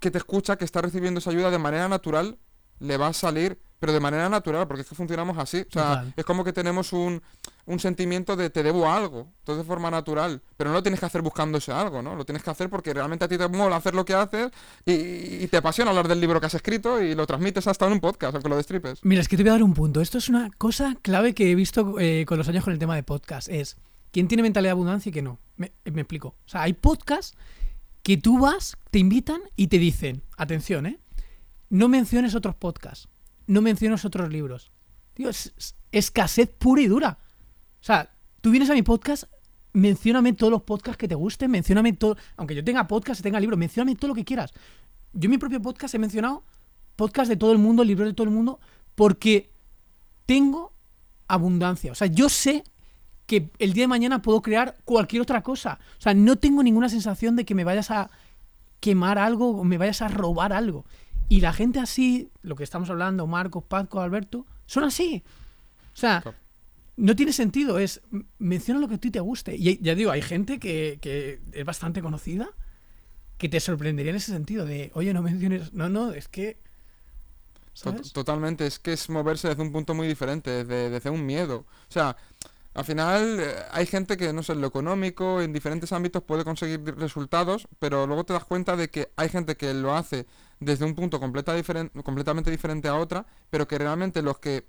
[0.00, 2.38] que te escucha, que está recibiendo esa ayuda de manera natural,
[2.84, 5.58] le va a salir, pero de manera natural, porque es que funcionamos así.
[5.58, 6.14] O sea, Total.
[6.16, 7.20] es como que tenemos un,
[7.66, 11.06] un sentimiento de te debo algo, todo de forma natural, pero no lo tienes que
[11.06, 12.14] hacer buscando ese algo, ¿no?
[12.14, 14.50] Lo tienes que hacer porque realmente a ti te mola hacer lo que haces
[14.86, 17.92] y, y te apasiona hablar del libro que has escrito y lo transmites hasta en
[17.92, 19.04] un podcast, aunque lo destripes.
[19.04, 20.00] Mira, es que te voy a dar un punto.
[20.00, 22.94] Esto es una cosa clave que he visto eh, con los años con el tema
[22.94, 23.48] de podcast.
[23.48, 23.76] Es
[24.12, 25.40] quién tiene mentalidad de abundancia y quién no.
[25.56, 26.28] Me, me explico.
[26.28, 27.36] O sea, hay podcasts
[28.02, 31.00] que tú vas, te invitan y te dicen, atención, ¿eh?
[31.70, 33.08] No menciones otros podcasts.
[33.46, 34.72] No menciones otros libros.
[35.14, 37.18] Tío, es, es escasez pura y dura.
[37.80, 39.24] O sea, tú vienes a mi podcast,
[39.72, 42.16] mencióname todos los podcasts que te gusten, mencióname todo.
[42.36, 44.52] Aunque yo tenga podcast tenga libros, mencióname todo lo que quieras.
[45.12, 46.44] Yo en mi propio podcast he mencionado
[46.96, 48.60] podcast de todo el mundo, libros de todo el mundo,
[48.94, 49.50] porque
[50.26, 50.72] tengo
[51.28, 51.92] abundancia.
[51.92, 52.64] O sea, yo sé
[53.26, 55.78] que el día de mañana puedo crear cualquier otra cosa.
[55.98, 58.10] O sea, no tengo ninguna sensación de que me vayas a
[58.80, 60.84] quemar algo o me vayas a robar algo.
[61.28, 65.22] Y la gente así, lo que estamos hablando, Marcos, Paco, Alberto, son así.
[65.92, 66.36] O sea, Claro.
[66.96, 67.78] no tiene sentido.
[67.78, 68.00] Es
[68.38, 69.56] menciona lo que a ti te guste.
[69.56, 72.48] Y ya digo, hay gente que, que es bastante conocida
[73.38, 75.72] que te sorprendería en ese sentido de, oye, no menciones.
[75.72, 76.58] No, no, es que.
[78.12, 81.66] Totalmente, es que es moverse desde un punto muy diferente, desde, desde un miedo.
[81.88, 82.16] O sea,
[82.74, 86.44] al final eh, hay gente que, no sé, en lo económico, en diferentes ámbitos puede
[86.44, 90.26] conseguir resultados, pero luego te das cuenta de que hay gente que lo hace
[90.60, 94.66] desde un punto completa diferen- completamente diferente a otra, pero que realmente los que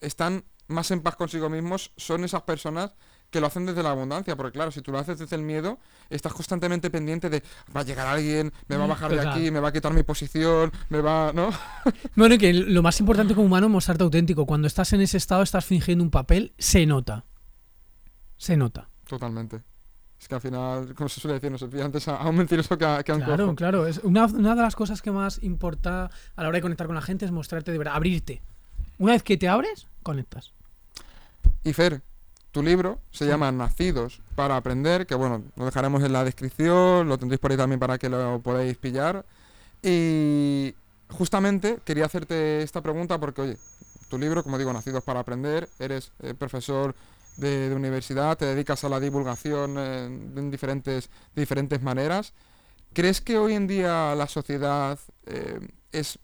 [0.00, 2.92] están más en paz consigo mismos son esas personas
[3.30, 5.78] que lo hacen desde la abundancia, porque claro, si tú lo haces desde el miedo,
[6.08, 7.42] estás constantemente pendiente de
[7.76, 9.92] va a llegar alguien, me va a Mm, bajar de aquí, me va a quitar
[9.92, 11.50] mi posición, me va, ¿no?
[12.16, 14.46] Bueno, y que lo más importante como humano es mostrarte auténtico.
[14.46, 17.24] Cuando estás en ese estado, estás fingiendo un papel, se nota.
[18.38, 18.88] Se nota.
[19.06, 19.60] Totalmente.
[20.20, 22.36] Es que al final, como se suele decir, no se pilla antes a, a un
[22.36, 23.56] mentiroso que a, que a un Claro, cojo.
[23.56, 23.86] claro.
[23.86, 26.96] Es una, una de las cosas que más importa a la hora de conectar con
[26.96, 28.42] la gente es mostrarte de verdad, abrirte.
[28.98, 30.50] Una vez que te abres, conectas.
[31.62, 32.00] Y Fer,
[32.50, 37.16] tu libro se llama Nacidos para Aprender, que bueno, lo dejaremos en la descripción, lo
[37.18, 39.24] tendréis por ahí también para que lo podáis pillar.
[39.84, 40.74] Y
[41.10, 43.56] justamente quería hacerte esta pregunta porque, oye,
[44.08, 46.96] tu libro, como digo, Nacidos para Aprender, eres eh, profesor
[47.38, 52.34] de, universidad, te dedicas a la divulgación eh, en diferentes, de diferentes maneras.
[52.92, 55.60] ¿Crees que hoy en día la sociedad eh,
[55.92, 56.18] es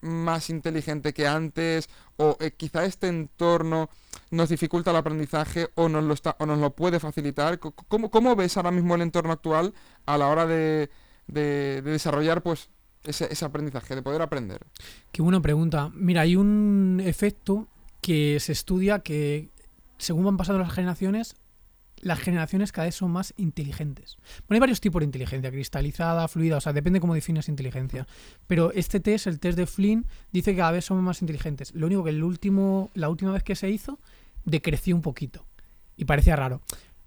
[0.00, 3.88] más inteligente que antes o eh, quizá este entorno
[4.30, 7.58] nos dificulta el aprendizaje o nos lo, está, o nos lo puede facilitar?
[7.58, 9.72] ¿Cómo, cómo ves ahora mismo el entorno actual
[10.06, 10.90] a la hora de,
[11.26, 12.68] de- de desarrollar pues
[13.02, 14.60] ese, ese aprendizaje, de poder aprender?
[15.10, 15.90] Qué buena pregunta.
[15.94, 17.66] Mira, hay un efecto
[18.00, 19.48] que se estudia que
[19.98, 21.36] según van pasando las generaciones,
[22.00, 24.16] las generaciones cada vez son más inteligentes.
[24.46, 28.06] Bueno, hay varios tipos de inteligencia, cristalizada, fluida, o sea, depende cómo defines inteligencia.
[28.46, 31.74] Pero este test, el test de Flynn, dice que cada vez somos más inteligentes.
[31.74, 33.98] Lo único que el último, la última vez que se hizo,
[34.44, 35.46] decreció un poquito.
[35.96, 36.60] Y parecía raro.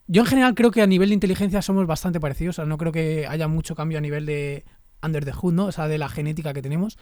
[0.07, 2.55] Yo en general creo que a nivel de inteligencia somos bastante parecidos.
[2.55, 4.65] O sea, no creo que haya mucho cambio a nivel de
[5.03, 5.65] under the hood, ¿no?
[5.65, 6.97] O sea, de la genética que tenemos.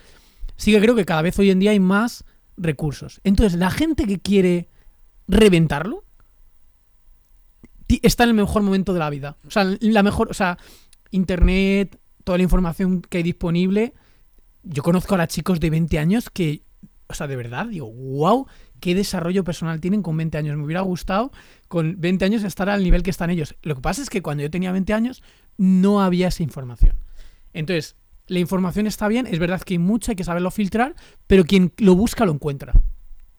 [0.58, 2.26] Sí que creo que cada vez hoy en día hay más
[2.58, 3.22] recursos.
[3.24, 4.70] Entonces, la gente que quiere
[5.28, 6.04] reventarlo
[8.02, 9.38] está en el mejor momento de la vida.
[9.48, 10.58] O sea, la mejor, o sea,
[11.12, 13.94] internet, toda la información que hay disponible.
[14.64, 16.64] Yo conozco ahora chicos de 20 años que,
[17.08, 18.48] o sea, de verdad, digo, wow,
[18.80, 20.58] qué desarrollo personal tienen con 20 años.
[20.58, 21.32] Me hubiera gustado
[21.68, 23.56] con 20 años estar al nivel que están ellos.
[23.62, 25.24] Lo que pasa es que cuando yo tenía 20 años
[25.58, 26.96] no había esa información.
[27.54, 27.96] Entonces,
[28.28, 30.96] la información está bien, es verdad que hay mucha, hay que saberlo filtrar,
[31.28, 32.74] pero quien lo busca lo encuentra.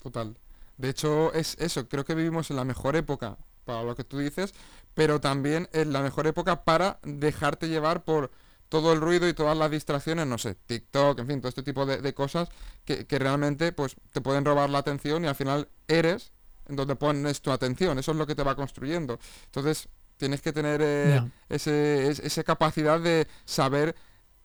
[0.02, 0.36] Total.
[0.76, 4.18] De hecho, es eso, creo que vivimos en la mejor época para lo que tú
[4.18, 4.54] dices,
[4.94, 8.30] pero también en la mejor época para dejarte llevar por
[8.68, 11.86] todo el ruido y todas las distracciones, no sé, TikTok, en fin, todo este tipo
[11.86, 12.48] de, de cosas
[12.84, 16.32] que, que realmente pues te pueden robar la atención y al final eres
[16.68, 19.18] en donde pones tu atención, eso es lo que te va construyendo.
[19.46, 23.94] Entonces, tienes que tener eh, ese, es- esa capacidad de saber,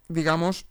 [0.07, 0.65] digamos,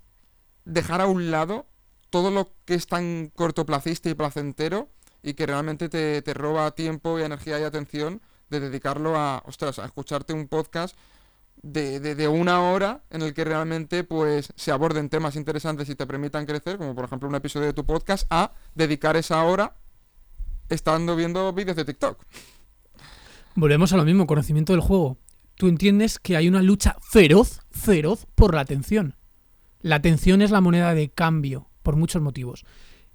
[0.64, 1.66] dejar a un lado
[2.11, 4.88] todo lo que es tan cortoplacista y placentero
[5.22, 9.78] y que realmente te, te roba tiempo y energía y atención de dedicarlo a, ostras,
[9.78, 10.96] a escucharte un podcast
[11.62, 16.06] de, de- una hora en el que realmente pues se aborden temas interesantes y te
[16.06, 19.76] permitan crecer, como por ejemplo un episodio de tu podcast, a dedicar esa hora
[20.68, 22.24] estando viendo vídeos de TikTok.
[23.54, 25.18] Volvemos a lo mismo, conocimiento del juego.
[25.56, 29.16] Tú entiendes que hay una lucha feroz, feroz por la atención.
[29.83, 32.64] La atención es la moneda de cambio, por muchos motivos.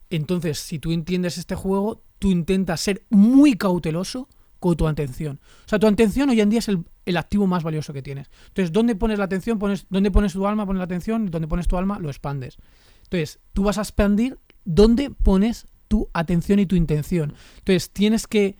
[0.10, 5.40] Entonces, si tú entiendes este juego, tú intentas ser muy cauteloso con tu atención.
[5.66, 8.30] O sea, tu atención hoy en día es el, el activo más valioso que tienes.
[8.48, 9.60] Entonces, ¿dónde pones la atención?
[9.60, 10.66] Pones, ¿Dónde pones tu alma?
[10.66, 11.30] Pones la atención.
[11.30, 12.00] ¿Dónde pones tu alma?
[12.00, 12.58] Lo expandes.
[13.04, 17.36] Entonces, tú vas a expandir dónde pones tu atención y tu intención.
[17.60, 18.58] Entonces, tienes que,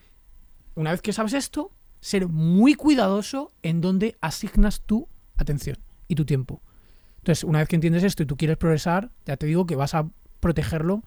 [0.74, 5.78] una vez que sabes esto, ser muy cuidadoso en dónde asignas tu atención
[6.08, 6.62] y tu tiempo.
[7.18, 9.94] Entonces, una vez que entiendes esto y tú quieres progresar, ya te digo que vas
[9.94, 11.02] a protegerlo.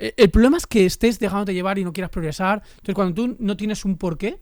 [0.00, 2.62] Eh, El problema es que estés dejándote llevar y no quieras progresar.
[2.70, 4.40] Entonces, cuando tú no tienes un porqué,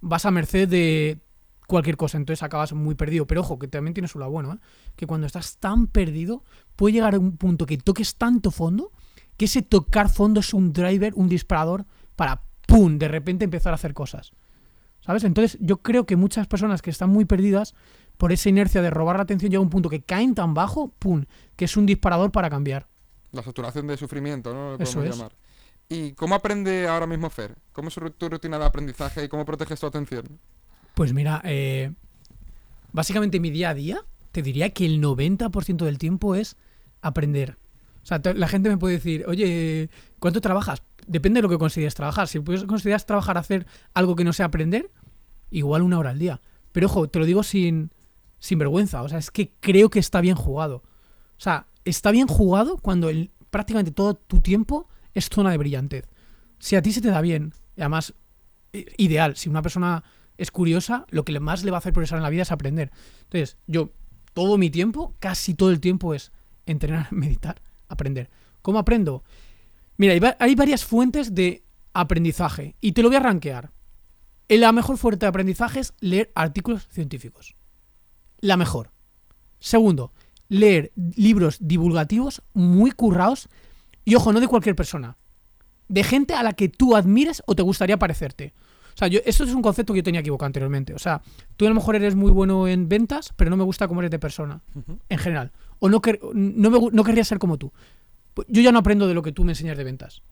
[0.00, 1.20] vas a merced de
[1.66, 2.16] cualquier cosa.
[2.18, 3.26] Entonces acabas muy perdido.
[3.26, 4.58] Pero ojo, que también tienes su lado bueno, ¿eh?
[4.96, 6.44] Que cuando estás tan perdido,
[6.76, 8.90] puede llegar a un punto que toques tanto fondo,
[9.36, 13.76] que ese tocar fondo es un driver, un disparador para, ¡pum!, de repente empezar a
[13.76, 14.32] hacer cosas.
[15.00, 15.24] ¿Sabes?
[15.24, 17.74] Entonces yo creo que muchas personas que están muy perdidas
[18.16, 20.94] por esa inercia de robar la atención llega a un punto que caen tan bajo,
[20.98, 21.24] ¡pum!,
[21.56, 22.88] que es un disparador para cambiar.
[23.34, 24.76] La saturación de sufrimiento, ¿no?
[24.76, 25.16] Lo Eso podemos es.
[25.16, 25.32] llamar.
[25.88, 27.56] ¿Y cómo aprende ahora mismo Fer?
[27.72, 30.24] ¿Cómo es tu rutina de aprendizaje y cómo proteges tu atención?
[30.94, 31.92] Pues mira, eh,
[32.92, 34.00] básicamente mi día a día,
[34.32, 36.56] te diría que el 90% del tiempo es
[37.02, 37.56] aprender.
[38.02, 40.82] O sea, la gente me puede decir, oye, ¿cuánto trabajas?
[41.06, 42.28] Depende de lo que consideres trabajar.
[42.28, 44.90] Si consideras trabajar hacer algo que no sea aprender,
[45.50, 46.40] igual una hora al día.
[46.72, 47.90] Pero ojo, te lo digo sin,
[48.38, 49.02] sin vergüenza.
[49.02, 50.76] O sea, es que creo que está bien jugado.
[50.76, 53.10] O sea, está bien jugado cuando
[53.50, 56.08] prácticamente todo tu tiempo es zona de brillantez.
[56.58, 58.14] Si a ti se te da bien, y además,
[58.96, 60.04] ideal, si una persona
[60.38, 62.90] es curiosa, lo que más le va a hacer progresar en la vida es aprender.
[63.24, 63.90] Entonces, yo,
[64.32, 66.32] todo mi tiempo, casi todo el tiempo es
[66.66, 68.30] entrenar, meditar, aprender.
[68.62, 69.22] ¿Cómo aprendo?
[69.96, 71.62] Mira, hay, hay varias fuentes de
[71.92, 73.70] aprendizaje y te lo voy a rankear.
[74.48, 77.54] La mejor fuente de aprendizaje es leer artículos científicos.
[78.40, 78.90] La mejor.
[79.58, 80.12] Segundo,
[80.48, 83.48] leer libros divulgativos muy currados
[84.04, 85.16] y ojo, no de cualquier persona.
[85.88, 88.52] De gente a la que tú admires o te gustaría parecerte.
[88.94, 90.94] O sea, yo, esto es un concepto que yo tenía equivocado anteriormente.
[90.94, 91.20] O sea,
[91.56, 94.10] tú a lo mejor eres muy bueno en ventas, pero no me gusta cómo eres
[94.12, 94.60] de persona,
[95.08, 95.50] en general.
[95.80, 97.72] O no, quer- no, me, no querría ser como tú.
[98.34, 100.22] Pues Yo ya no aprendo de lo que tú me enseñas de ventas.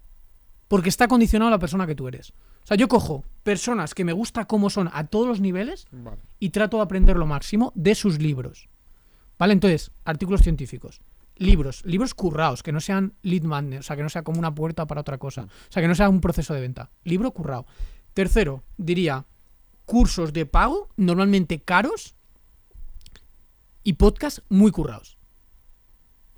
[0.68, 2.30] Porque está condicionado a la persona que tú eres.
[2.30, 6.18] O sea, yo cojo personas que me gusta cómo son a todos los niveles Vale.
[6.38, 8.68] y trato de aprender lo máximo de sus libros.
[9.42, 9.54] ¿Vale?
[9.54, 11.00] Entonces, artículos científicos.
[11.34, 14.54] Libros, libros currados, que no sean lead magnet, o sea, que no sea como una
[14.54, 15.48] puerta para otra cosa.
[15.68, 16.92] O sea, que no sea un proceso de venta.
[17.02, 17.66] Libro currado.
[18.14, 19.26] Tercero, diría
[19.84, 22.14] cursos de pago, normalmente caros,
[23.82, 25.18] y podcasts muy currados.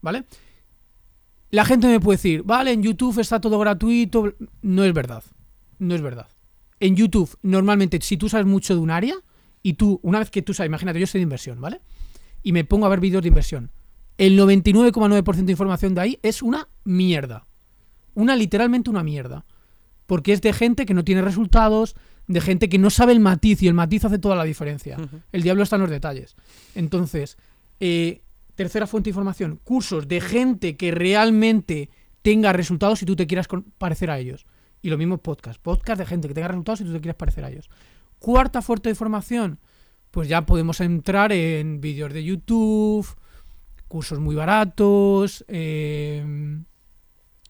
[0.00, 0.24] ¿Vale?
[1.50, 4.32] La gente me puede decir, vale, en YouTube está todo gratuito.
[4.62, 5.22] No es verdad.
[5.78, 6.28] No es verdad.
[6.80, 9.16] En YouTube, normalmente, si tú sabes mucho de un área,
[9.62, 11.82] y tú, una vez que tú sabes, imagínate, yo soy de inversión, ¿vale?
[12.44, 13.72] Y me pongo a ver vídeos de inversión.
[14.16, 17.46] El 99,9% de información de ahí es una mierda.
[18.14, 19.44] Una literalmente una mierda.
[20.06, 21.96] Porque es de gente que no tiene resultados,
[22.28, 24.96] de gente que no sabe el matiz, y el matiz hace toda la diferencia.
[25.32, 26.36] El diablo está en los detalles.
[26.76, 27.38] Entonces,
[27.80, 28.20] eh,
[28.54, 31.90] tercera fuente de información, cursos de gente que realmente
[32.22, 34.46] tenga resultados si tú te quieras parecer a ellos.
[34.80, 37.44] Y lo mismo podcast, podcast de gente que tenga resultados si tú te quieres parecer
[37.44, 37.70] a ellos.
[38.18, 39.58] Cuarta fuente de información,
[40.14, 43.04] pues ya podemos entrar en vídeos de YouTube,
[43.88, 46.24] cursos muy baratos, eh,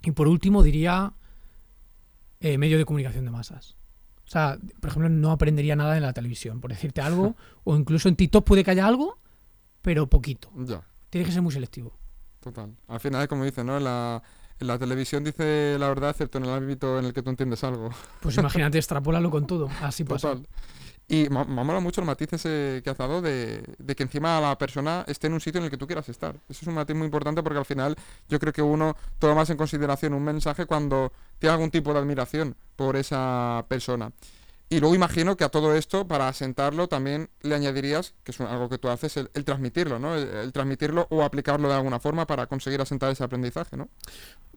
[0.03, 1.13] y por último diría
[2.41, 3.77] eh, medio de comunicación de masas.
[4.27, 8.09] O sea, por ejemplo, no aprendería nada en la televisión, por decirte algo, o incluso
[8.09, 9.19] en TikTok puede que haya algo,
[9.83, 10.51] pero poquito.
[10.57, 11.93] Ya, Tienes que ser muy selectivo.
[12.41, 12.75] total.
[12.89, 13.77] Al final es como dice, ¿no?
[13.77, 14.23] En la,
[14.61, 17.91] la televisión dice la verdad, excepto en el ámbito en el que tú entiendes algo.
[18.23, 19.69] Pues imagínate, extrapólalo con todo.
[19.83, 20.31] Así pasa.
[20.31, 20.49] Total.
[21.07, 24.57] Y me, mola mucho el matiz ese que has dado de, de que encima la
[24.57, 26.35] persona esté en un sitio en el que tú quieras estar.
[26.49, 27.95] Eso es un matiz muy importante porque al final
[28.29, 32.01] yo creo que uno toma más en consideración un mensaje cuando tiene algún tipo de
[32.01, 34.13] admiración por esa persona.
[34.71, 38.71] Y luego imagino que a todo esto, para asentarlo, también le añadirías, que es algo
[38.71, 40.17] que tú haces, el, el transmitirlo, ¿no?
[40.17, 43.89] El, el transmitirlo o aplicarlo de alguna forma para conseguir asentar ese aprendizaje, ¿no?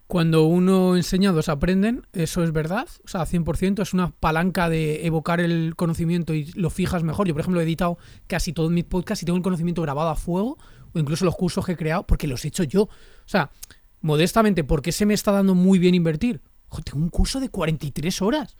[0.07, 5.05] Cuando uno enseña, dos aprenden, eso es verdad, o sea, 100%, es una palanca de
[5.05, 7.27] evocar el conocimiento y lo fijas mejor.
[7.27, 10.15] Yo, por ejemplo, he editado casi todos mis podcasts y tengo el conocimiento grabado a
[10.15, 10.57] fuego,
[10.93, 12.83] o incluso los cursos que he creado, porque los he hecho yo.
[12.83, 12.89] O
[13.25, 13.51] sea,
[13.99, 16.41] modestamente, ¿por qué se me está dando muy bien invertir?
[16.69, 18.55] Ojo, tengo un curso de 43 horas.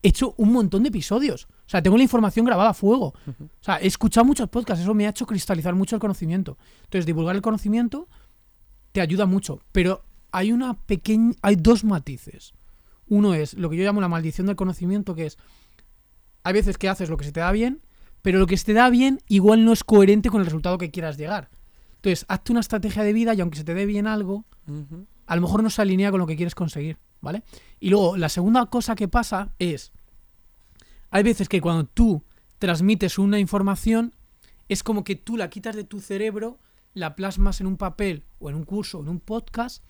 [0.00, 1.48] He hecho un montón de episodios.
[1.66, 3.14] O sea, tengo la información grabada a fuego.
[3.26, 6.56] O sea, he escuchado muchos podcasts, eso me ha hecho cristalizar mucho el conocimiento.
[6.84, 8.06] Entonces, divulgar el conocimiento
[8.92, 12.52] te ayuda mucho, pero hay una pequeña hay dos matices.
[13.08, 15.38] Uno es lo que yo llamo la maldición del conocimiento, que es
[16.44, 17.82] hay veces que haces lo que se te da bien,
[18.22, 20.90] pero lo que se te da bien igual no es coherente con el resultado que
[20.90, 21.50] quieras llegar.
[21.96, 24.44] Entonces, hazte una estrategia de vida y aunque se te dé bien algo,
[25.26, 27.42] a lo mejor no se alinea con lo que quieres conseguir, ¿vale?
[27.80, 29.92] Y luego, la segunda cosa que pasa es,
[31.10, 32.22] hay veces que cuando tú
[32.58, 34.14] transmites una información,
[34.68, 36.58] es como que tú la quitas de tu cerebro,
[36.94, 39.84] la plasmas en un papel o en un curso o en un podcast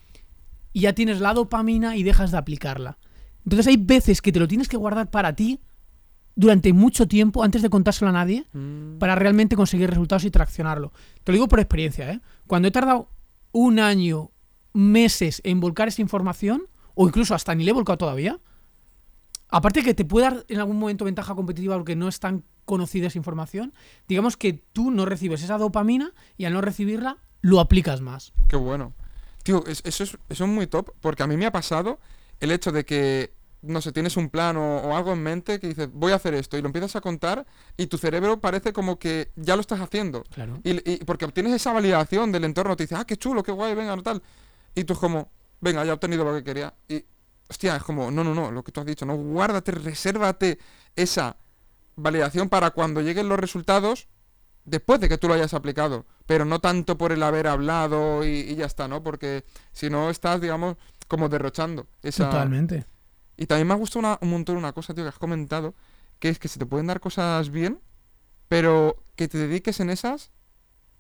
[0.72, 2.98] y ya tienes la dopamina y dejas de aplicarla.
[3.44, 5.60] Entonces hay veces que te lo tienes que guardar para ti
[6.34, 10.92] durante mucho tiempo antes de contárselo a nadie Mm, para realmente conseguir resultados y traccionarlo.
[11.24, 12.20] Te lo digo por experiencia, ¿eh?
[12.46, 13.10] Cuando he tardado
[13.52, 14.30] un año,
[14.72, 16.62] meses en volcar esa información,
[16.94, 18.38] o incluso hasta ni le he volcado todavía,
[19.48, 23.06] aparte que te puede dar en algún momento ventaja competitiva porque no es tan conocida
[23.06, 23.72] esa información,
[24.06, 28.32] digamos que tú no recibes esa dopamina y al no recibirla, lo aplicas más.
[28.48, 28.92] Qué bueno.
[29.42, 31.98] Tío, es- eso, es, eso es muy top, porque a mí me ha pasado
[32.40, 33.32] el hecho de que,
[33.62, 36.34] no sé, tienes un plan o, o algo en mente que dices, voy a hacer
[36.34, 39.80] esto, y lo empiezas a contar, y tu cerebro parece como que ya lo estás
[39.80, 40.22] haciendo.
[40.30, 40.60] Claro.
[40.64, 43.74] Y, y porque obtienes esa validación del entorno, te dice, ah, qué chulo, qué guay,
[43.74, 44.22] venga, no tal.
[44.74, 45.30] Y tú es como,
[45.60, 46.72] venga, ya he obtenido lo que quería.
[46.88, 47.04] Y,
[47.48, 50.58] hostia, es como, no, no, no, lo que tú has dicho, no, guárdate, resérvate
[50.94, 51.36] esa
[51.96, 54.06] validación para cuando lleguen los resultados
[54.68, 58.30] después de que tú lo hayas aplicado, pero no tanto por el haber hablado y,
[58.40, 59.02] y ya está, ¿no?
[59.02, 60.76] Porque si no estás, digamos,
[61.08, 62.30] como derrochando esa...
[62.30, 62.84] Totalmente.
[63.36, 65.74] Y también me ha gustado una- un montón una cosa, tío, que has comentado,
[66.18, 67.80] que es que se te pueden dar cosas bien,
[68.48, 70.30] pero que te dediques en esas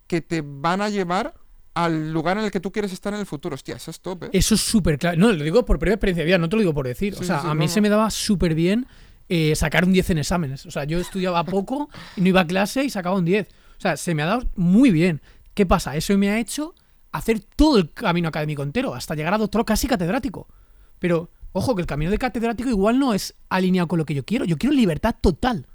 [0.06, 1.34] que te van a llevar
[1.74, 3.54] al lugar en el que tú quieres estar en el futuro.
[3.54, 4.30] Hostia, eso es top, ¿eh?
[4.32, 5.16] Eso es súper claro.
[5.18, 7.14] No, lo digo por primera experiencia de vida, no te lo digo por decir.
[7.14, 7.72] Sí, o sea, sí, a mí no.
[7.72, 8.86] se me daba súper bien
[9.28, 10.66] eh, sacar un 10 en exámenes.
[10.66, 13.46] O sea, yo estudiaba poco y no iba a clase y sacaba un 10.
[13.78, 15.22] O sea, se me ha dado muy bien.
[15.54, 15.96] ¿Qué pasa?
[15.96, 16.74] Eso me ha hecho
[17.12, 20.48] hacer todo el camino académico entero, hasta llegar a doctor casi catedrático.
[20.98, 24.24] Pero, ojo, que el camino de catedrático igual no es alineado con lo que yo
[24.24, 24.44] quiero.
[24.44, 25.66] Yo quiero libertad total.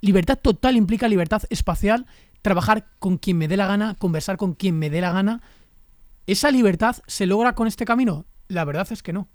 [0.00, 2.06] Libertad total implica libertad espacial,
[2.42, 5.40] trabajar con quien me dé la gana, conversar con quien me dé la gana.
[6.26, 8.26] ¿Esa libertad se logra con este camino?
[8.48, 9.28] La verdad es que no.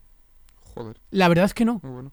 [0.74, 1.80] Joder, La verdad es que no.
[1.82, 2.12] muy bueno.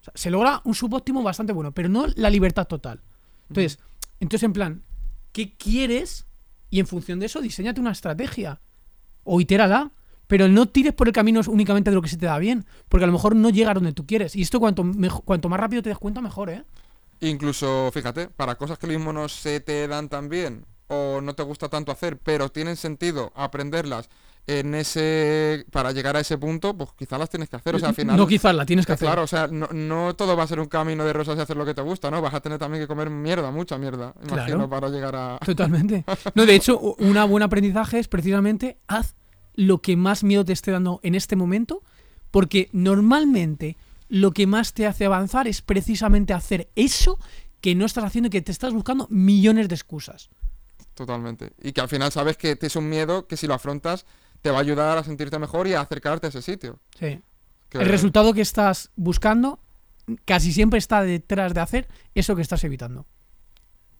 [0.00, 3.02] O sea, se logra un subóptimo bastante bueno, pero no la libertad total.
[3.48, 3.78] Entonces,
[4.20, 4.82] entonces en plan,
[5.38, 6.26] ¿qué quieres?
[6.68, 8.60] Y en función de eso, diseñate una estrategia.
[9.22, 9.92] O itérala.
[10.26, 12.66] Pero no tires por el camino únicamente de lo que se te da bien.
[12.88, 14.34] Porque a lo mejor no llega a donde tú quieres.
[14.34, 14.84] Y esto cuanto,
[15.24, 16.64] cuanto más rápido te des cuenta, mejor, ¿eh?
[17.20, 21.44] Incluso, fíjate, para cosas que mismo no se te dan tan bien o no te
[21.44, 24.10] gusta tanto hacer, pero tienen sentido aprenderlas
[24.48, 27.74] en ese para llegar a ese punto, pues quizás las tienes que hacer.
[27.74, 28.16] O sea, al final.
[28.16, 29.06] No quizás la tienes que hacer.
[29.06, 31.56] Claro, o sea, no, no todo va a ser un camino de rosas y hacer
[31.56, 32.22] lo que te gusta, ¿no?
[32.22, 34.70] Vas a tener también que comer mierda, mucha mierda, imagino, Claro.
[34.70, 35.38] para llegar a.
[35.44, 36.04] Totalmente.
[36.34, 39.14] No, de hecho, u- una buen aprendizaje es precisamente haz
[39.54, 41.82] lo que más miedo te esté dando en este momento,
[42.30, 43.76] porque normalmente
[44.08, 47.18] lo que más te hace avanzar es precisamente hacer eso
[47.60, 50.30] que no estás haciendo y que te estás buscando millones de excusas.
[50.94, 51.52] Totalmente.
[51.62, 54.06] Y que al final sabes que te es un miedo que si lo afrontas
[54.42, 56.78] te va a ayudar a sentirte mejor y a acercarte a ese sitio.
[56.98, 57.20] Sí.
[57.68, 59.58] Que- El resultado que estás buscando
[60.24, 63.06] casi siempre está detrás de hacer eso que estás evitando.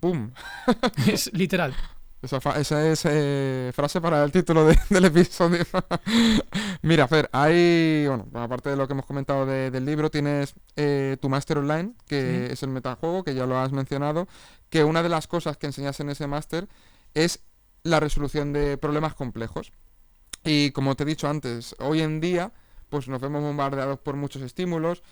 [0.00, 0.30] ¡Pum!
[1.06, 1.74] Es literal.
[2.20, 5.64] Esa, es eh, frase para el título de- del episodio.
[6.82, 11.16] Mira, Fer, hay, bueno, aparte de lo que hemos comentado de- del libro, tienes eh,
[11.20, 12.52] tu máster online, que Sí.
[12.54, 14.26] es el metajuego, que ya lo has mencionado,
[14.70, 16.68] que una de las cosas que enseñas en ese máster
[17.14, 17.40] es
[17.84, 19.72] la resolución de problemas complejos.
[20.44, 22.52] Y como te he dicho antes, hoy en día,
[22.88, 25.02] pues nos vemos bombardeados por muchos estímulos.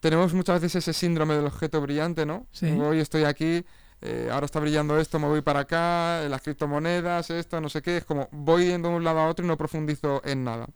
[0.00, 2.46] Tenemos muchas veces ese síndrome del objeto brillante, ¿no?
[2.52, 2.66] Sí.
[2.66, 3.64] Hoy estoy aquí,
[4.02, 7.98] eh, ahora está brillando esto, me voy para acá, las criptomonedas, esto, no sé qué.
[7.98, 10.66] Es como voy yendo de un lado a otro y no profundizo en nada.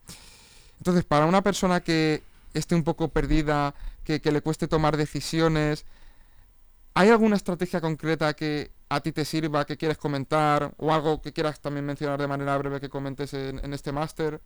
[0.78, 2.22] Entonces, para una persona que
[2.54, 5.84] esté un poco perdida, que, que le cueste tomar decisiones,
[6.94, 11.32] ¿hay alguna estrategia concreta que a ti te sirva, que quieres comentar, o algo que
[11.32, 14.40] quieras también mencionar de manera breve que comentes en, en este máster?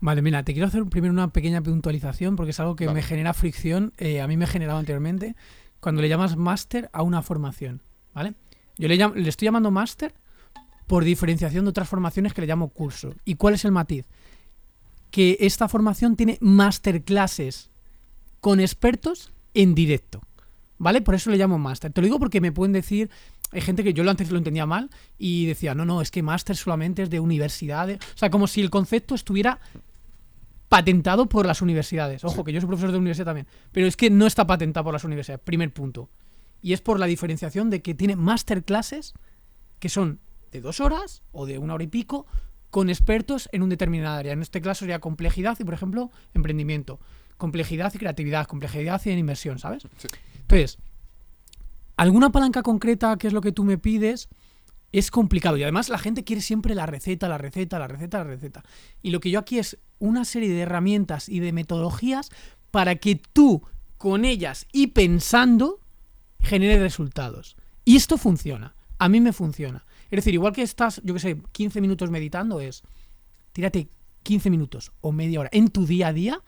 [0.00, 2.96] Vale, mira, te quiero hacer primero una pequeña puntualización porque es algo que Vale.
[2.96, 3.92] me genera fricción.
[3.98, 5.34] eh, a mí me ha generado anteriormente
[5.80, 7.82] cuando le llamas máster a una formación,
[8.14, 8.34] ¿vale?
[8.76, 10.14] Yo le estoy llamando máster
[10.86, 13.14] por diferenciación de otras formaciones que le llamo curso.
[13.24, 14.06] ¿Y cuál es el matiz?
[15.10, 17.70] Que esta formación tiene masterclasses
[18.40, 20.20] con expertos en directo,
[20.78, 21.00] ¿vale?
[21.00, 21.92] Por eso le llamo máster.
[21.92, 23.10] Te lo digo porque me pueden decir,
[23.50, 26.22] hay gente que yo lo antes lo entendía mal y decía, no, no, es que
[26.22, 27.98] máster solamente es de universidades.
[28.14, 29.58] O sea, como si el concepto estuviera
[30.68, 32.24] patentado por las universidades.
[32.24, 33.46] Ojo, que yo soy profesor de universidad también.
[33.72, 36.10] Pero es que no está patentado por las universidades, primer punto.
[36.60, 39.14] Y es por la diferenciación de que tiene masterclasses
[39.78, 40.20] que son
[40.52, 42.26] de dos horas o de una hora y pico
[42.70, 44.32] con expertos en un determinado área.
[44.32, 47.00] En este caso sería complejidad y, por ejemplo, emprendimiento.
[47.38, 49.84] Complejidad y creatividad, complejidad y en inversión, ¿sabes?
[49.96, 50.08] Sí.
[50.40, 50.78] Entonces,
[51.98, 54.28] alguna palanca concreta, que es lo que tú me pides,
[54.92, 55.56] es complicado.
[55.56, 58.64] Y además la gente quiere siempre la receta, la receta, la receta, la receta.
[59.02, 62.30] Y lo que yo aquí es una serie de herramientas y de metodologías
[62.70, 63.62] para que tú,
[63.98, 65.80] con ellas y pensando,
[66.40, 67.56] genere resultados.
[67.84, 68.74] Y esto funciona.
[68.98, 69.84] A mí me funciona.
[70.10, 72.82] Es decir, igual que estás, yo que sé, 15 minutos meditando, es
[73.52, 73.88] tírate
[74.22, 76.42] 15 minutos o media hora en tu día a día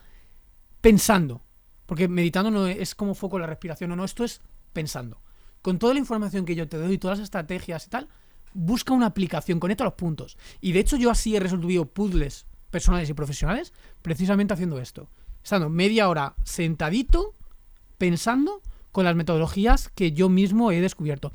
[0.81, 1.43] pensando.
[1.87, 4.41] Porque meditando no es como foco la respiración, no, no, esto es
[4.73, 5.21] pensando.
[5.63, 8.09] Con toda la información que yo te doy, todas las estrategias y tal,
[8.55, 10.37] busca una aplicación, conecta los puntos.
[10.61, 15.09] Y de hecho yo así he resolvido puzzles personales y profesionales precisamente haciendo esto.
[15.43, 17.35] Estando media hora sentadito,
[17.99, 21.33] pensando con las metodologías que yo mismo he descubierto.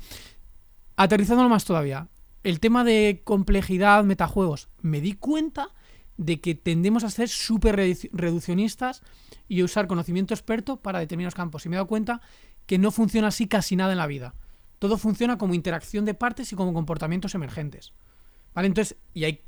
[0.96, 2.08] Aterrizándolo más todavía,
[2.42, 5.68] el tema de complejidad, metajuegos, me di cuenta
[6.16, 9.02] de que tendemos a ser súper reduc- reduccionistas
[9.48, 11.66] y usar conocimiento experto para determinados campos.
[11.66, 12.20] Y me he dado cuenta
[12.66, 14.34] que no funciona así casi nada en la vida.
[14.78, 17.92] Todo funciona como interacción de partes y como comportamientos emergentes.
[18.54, 18.68] ¿Vale?
[18.68, 19.42] Entonces, y hay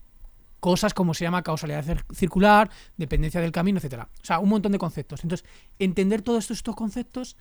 [0.60, 4.08] cosas como se llama causalidad cir- circular, dependencia del camino, etcétera.
[4.22, 5.22] O sea, un montón de conceptos.
[5.22, 5.46] Entonces,
[5.78, 7.36] entender todos estos, estos conceptos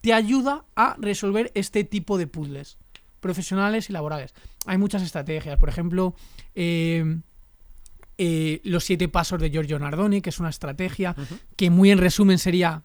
[0.00, 2.78] te ayuda a resolver este tipo de puzzles
[3.20, 4.32] profesionales y laborales.
[4.66, 6.14] Hay muchas estrategias, por ejemplo,
[6.54, 7.18] eh,
[8.16, 11.16] eh, los siete pasos de Giorgio Nardoni, que es una estrategia
[11.56, 12.84] que muy en resumen sería,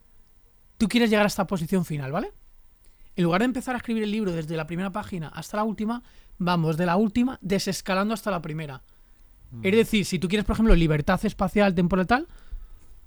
[0.77, 2.31] tú quieres llegar a esta posición final, ¿vale?
[3.15, 6.01] En lugar de empezar a escribir el libro desde la primera página hasta la última,
[6.39, 8.81] vamos de la última desescalando hasta la primera.
[9.61, 12.27] Es decir, si tú quieres, por ejemplo, libertad espacial, temporal, tal,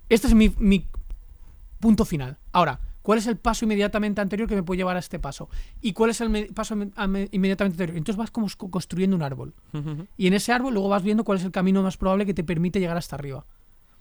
[0.09, 0.85] este es mi, mi
[1.81, 2.37] punto final.
[2.53, 5.49] Ahora, ¿cuál es el paso inmediatamente anterior que me puede llevar a este paso?
[5.83, 7.97] ¿Y cuál es el paso me- ame- inmediatamente anterior?
[7.99, 9.55] Entonces vas como co- construyendo un árbol.
[10.17, 12.45] Y en ese árbol luego vas viendo cuál es el camino más probable que te
[12.45, 13.45] permite llegar hasta arriba.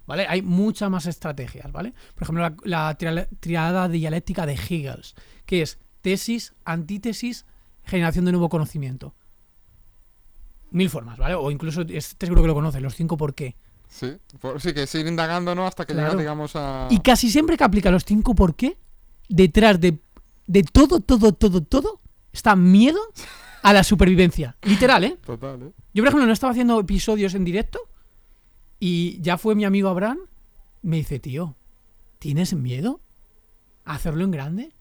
[0.07, 0.27] ¿Vale?
[0.29, 1.93] Hay muchas más estrategias, ¿vale?
[2.13, 5.01] Por ejemplo, la, la tria- triada dialéctica de Hegel,
[5.47, 7.45] que es tesis, antítesis,
[7.83, 9.15] generación de nuevo conocimiento.
[10.71, 11.35] Mil formas, ¿vale?
[11.35, 13.55] O incluso, este seguro que lo conoces, los cinco por qué.
[13.87, 15.65] Sí, por- sí, que es ir indagando, ¿no?
[15.65, 16.17] Hasta que Claro.
[16.17, 16.87] digamos, a...
[16.91, 18.77] Y casi siempre que aplica los cinco por qué,
[19.29, 19.99] detrás de,
[20.47, 22.01] de todo, todo, todo, todo,
[22.33, 22.99] está miedo
[23.63, 24.55] a la supervivencia.
[24.63, 25.17] Literal, ¿eh?
[25.25, 25.71] Total, ¿eh?
[25.93, 27.79] Yo, por ejemplo, no estaba haciendo episodios en directo
[28.87, 30.19] y ya fue mi amigo Abraham.
[30.83, 31.55] Me dice, tío,
[32.19, 33.01] ¿tienes miedo
[33.83, 34.73] a hacerlo en grande?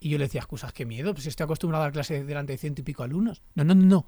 [0.00, 2.58] Y yo le decía, excusas, qué miedo, pues estoy acostumbrado a dar clase delante de
[2.58, 3.40] ciento y pico alumnos.
[3.54, 4.06] No, no, no, no.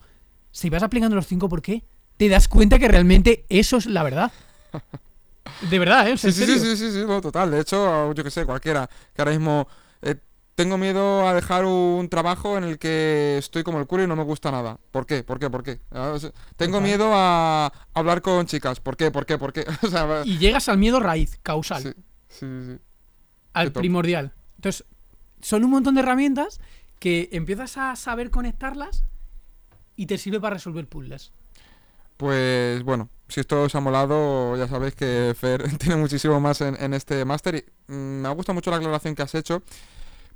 [0.52, 1.82] Si vas aplicando los cinco, ¿por qué?
[2.18, 4.30] Te das cuenta que realmente eso es la verdad.
[5.70, 6.12] De verdad, ¿eh?
[6.12, 7.50] O sea, Sí, sí, sí, sí, sí, sí, no, total.
[7.50, 9.66] De hecho, yo que sé, cualquiera que ahora mismo
[10.02, 10.16] eh,
[10.62, 14.14] tengo miedo a dejar un trabajo en el que estoy como el culo y no
[14.14, 14.78] me gusta nada.
[14.90, 15.22] ¿Por qué?
[15.22, 15.48] ¿Por qué?
[15.48, 15.80] ¿Por qué?
[15.90, 16.14] Ah,
[16.56, 18.78] tengo miedo a hablar con chicas.
[18.80, 19.10] ¿Por qué?
[19.10, 19.38] ¿Por qué?
[19.38, 19.64] ¿Por qué?
[19.82, 21.92] O sea, va- Y llegas al miedo raíz, causal, sí,
[22.28, 22.46] sí,
[23.54, 23.80] al qué top.
[23.80, 24.32] primordial.
[24.56, 24.84] Entonces,
[25.40, 26.60] son un montón de herramientas
[26.98, 29.04] que empiezas a saber conectarlas
[29.96, 31.32] y te sirve para resolver puzzles.
[32.18, 36.76] Pues bueno, si esto os ha molado, ya sabéis que Fer tiene muchísimo más en,
[36.82, 39.62] en este máster y mm, me ha gustado mucho la aclaración que has hecho,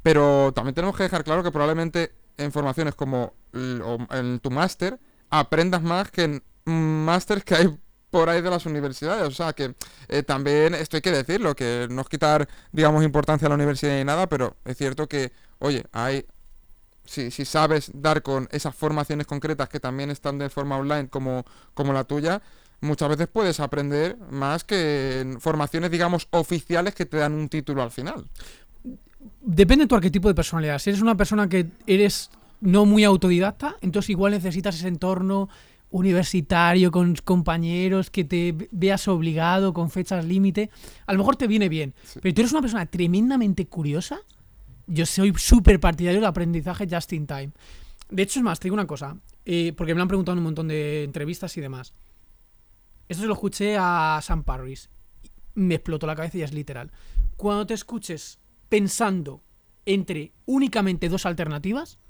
[0.05, 5.01] pero también tenemos que dejar claro que probablemente en formaciones como en tu máster
[5.31, 7.79] aprendas más que en másters que hay
[8.11, 9.27] por ahí de las universidades.
[9.27, 9.75] O sea que
[10.09, 13.97] eh, también esto hay que decirlo, que no es quitar, digamos, importancia a la universidad
[13.97, 16.27] ni nada, pero es cierto que, oye, hay
[17.07, 21.47] si, si sabes dar con esas formaciones concretas que también están de forma online como,
[21.73, 22.43] como la tuya,
[22.85, 27.83] muchas veces puedes aprender más que en formaciones, digamos, oficiales que te dan un título
[27.83, 28.29] al final.
[29.41, 30.79] Depende de tu arquetipo de personalidad.
[30.79, 35.49] Si eres una persona que eres no muy autodidacta, entonces igual necesitas ese entorno
[35.91, 40.71] universitario con compañeros que te veas obligado con fechas límite.
[41.07, 41.95] A lo mejor te viene bien.
[42.05, 42.19] Sí.
[42.21, 44.21] Pero tú eres una persona tremendamente curiosa.
[44.87, 47.53] Yo soy súper partidario del aprendizaje just in time.
[48.11, 50.39] De hecho, es más, te digo una cosa, eh, porque me lo han preguntado en
[50.39, 51.93] un montón de entrevistas y demás.
[53.09, 54.91] Esto se lo escuché a Sam Parris.
[55.55, 56.91] Me explotó la cabeza y es literal.
[57.37, 58.39] Cuando te escuches
[58.75, 59.41] pensando
[59.87, 62.01] entre únicamente dos alternativas,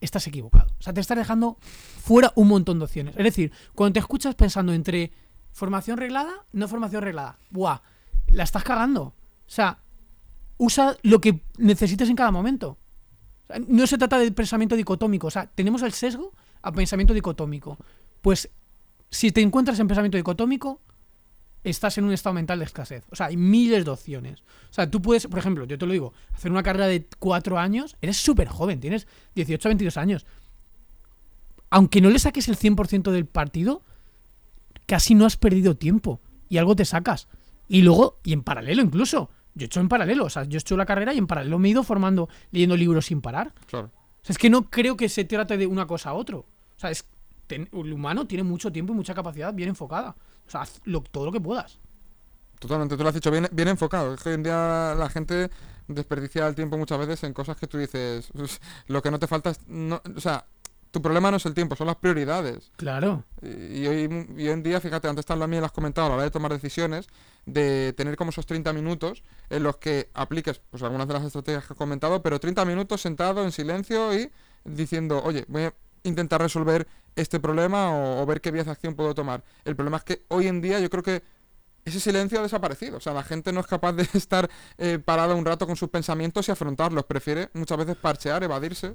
[0.00, 0.72] estás equivocado.
[0.78, 3.16] O sea, te estás dejando fuera un montón de opciones.
[3.16, 5.10] Es decir, cuando te escuchas pensando entre
[5.50, 7.80] formación reglada, no formación reglada, ¡buah!
[8.28, 9.02] La estás cagando.
[9.02, 9.14] O
[9.48, 9.80] sea,
[10.58, 12.78] usa lo que necesites en cada momento.
[13.66, 15.26] No se trata de pensamiento dicotómico.
[15.26, 16.32] O sea, tenemos el sesgo
[16.62, 17.78] a pensamiento dicotómico.
[18.20, 18.48] Pues
[19.10, 20.80] si te encuentras en pensamiento dicotómico,
[21.64, 23.04] estás en un estado mental de escasez.
[23.10, 24.40] O sea, hay miles de opciones.
[24.70, 27.58] O sea, tú puedes, por ejemplo, yo te lo digo, hacer una carrera de cuatro
[27.58, 30.26] años, eres súper joven, tienes 18 22 años.
[31.70, 33.82] Aunque no le saques el 100% del partido,
[34.86, 36.20] casi no has perdido tiempo.
[36.48, 37.28] Y algo te sacas.
[37.68, 39.30] Y luego, y en paralelo incluso.
[39.54, 41.58] Yo he hecho en paralelo, o sea, yo he hecho la carrera y en paralelo
[41.58, 43.52] me he ido formando, leyendo libros sin parar.
[43.66, 43.86] Claro.
[44.22, 46.38] O sea, es que no creo que se trate de una cosa a otro.
[46.38, 47.04] O sea, es,
[47.46, 50.14] ten- el humano tiene mucho tiempo y mucha capacidad bien enfocada.
[50.52, 51.78] Sea, haz lo- todo lo que puedas.
[52.58, 54.14] Totalmente, tú lo has dicho bien, bien enfocado.
[54.14, 55.50] Es que hoy en día la gente
[55.88, 59.26] desperdicia el tiempo muchas veces en cosas que tú dices, "Uf, lo que no te
[59.26, 59.60] falta es...
[59.66, 60.46] No, o sea,
[60.92, 62.70] tu problema no es el tiempo, son las prioridades.
[62.76, 63.24] Claro.
[63.42, 66.24] Y hoy, y hoy en día, fíjate, antes también lo has comentado a la hora
[66.24, 67.08] de tomar decisiones,
[67.46, 71.66] de tener como esos 30 minutos en los que apliques pues algunas de las estrategias
[71.66, 74.30] que he comentado, pero 30 minutos sentado en silencio y
[74.64, 75.74] diciendo, oye, voy a
[76.04, 76.86] intentar resolver
[77.16, 79.44] este problema o, o ver qué vías de acción puedo tomar.
[79.64, 81.22] El problema es que hoy en día yo creo que
[81.84, 82.98] ese silencio ha desaparecido.
[82.98, 84.48] O sea, la gente no es capaz de estar
[84.78, 87.04] eh, parada un rato con sus pensamientos y afrontarlos.
[87.04, 88.94] Prefiere muchas veces parchear, evadirse.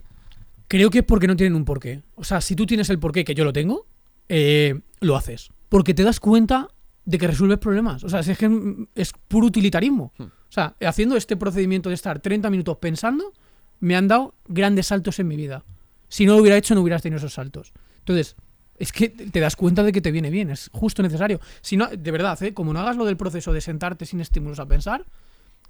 [0.68, 2.02] Creo que es porque no tienen un porqué.
[2.16, 3.86] O sea, si tú tienes el porqué, que yo lo tengo,
[4.28, 5.50] eh, lo haces.
[5.70, 6.70] Porque te das cuenta
[7.06, 8.04] de que resuelves problemas.
[8.04, 10.14] O sea, es que es puro utilitarismo.
[10.18, 10.24] Hmm.
[10.24, 13.34] O sea, haciendo este procedimiento de estar 30 minutos pensando,
[13.80, 15.64] me han dado grandes saltos en mi vida.
[16.10, 17.74] Si no lo hubiera hecho, no hubieras tenido esos saltos.
[18.00, 18.36] Entonces,
[18.78, 21.40] es que te das cuenta de que te viene bien, es justo necesario.
[21.62, 22.54] Si no, de verdad, ¿eh?
[22.54, 25.06] como no hagas lo del proceso de sentarte sin estímulos a pensar,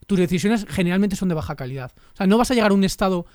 [0.05, 1.91] tus decisiones generalmente son de baja calidad.
[2.13, 3.25] O sea, no vas a llegar a un estado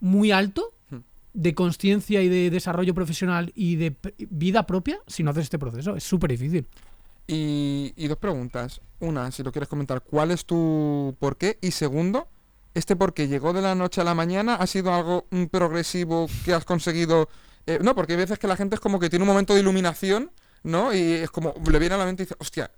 [0.00, 0.98] muy alto Hmm.
[1.34, 3.96] de conciencia y de desarrollo profesional y de
[4.30, 5.96] vida propia si no haces este proceso.
[5.96, 6.66] Es súper difícil.
[7.26, 8.80] Y, y dos preguntas.
[8.98, 11.58] Una, si lo quieres comentar, ¿cuál es tu por qué?
[11.60, 12.26] Y segundo,
[12.74, 14.54] ¿este por qué llegó de la noche a la mañana?
[14.56, 17.28] ¿Ha sido algo mm, progresivo que has conseguido?
[17.66, 19.60] Eh, no, porque hay veces que la gente es como que tiene un momento de
[19.60, 20.30] iluminación,
[20.62, 20.94] ¿no?
[20.94, 22.70] Y es como, le viene a la mente y dice, hostia,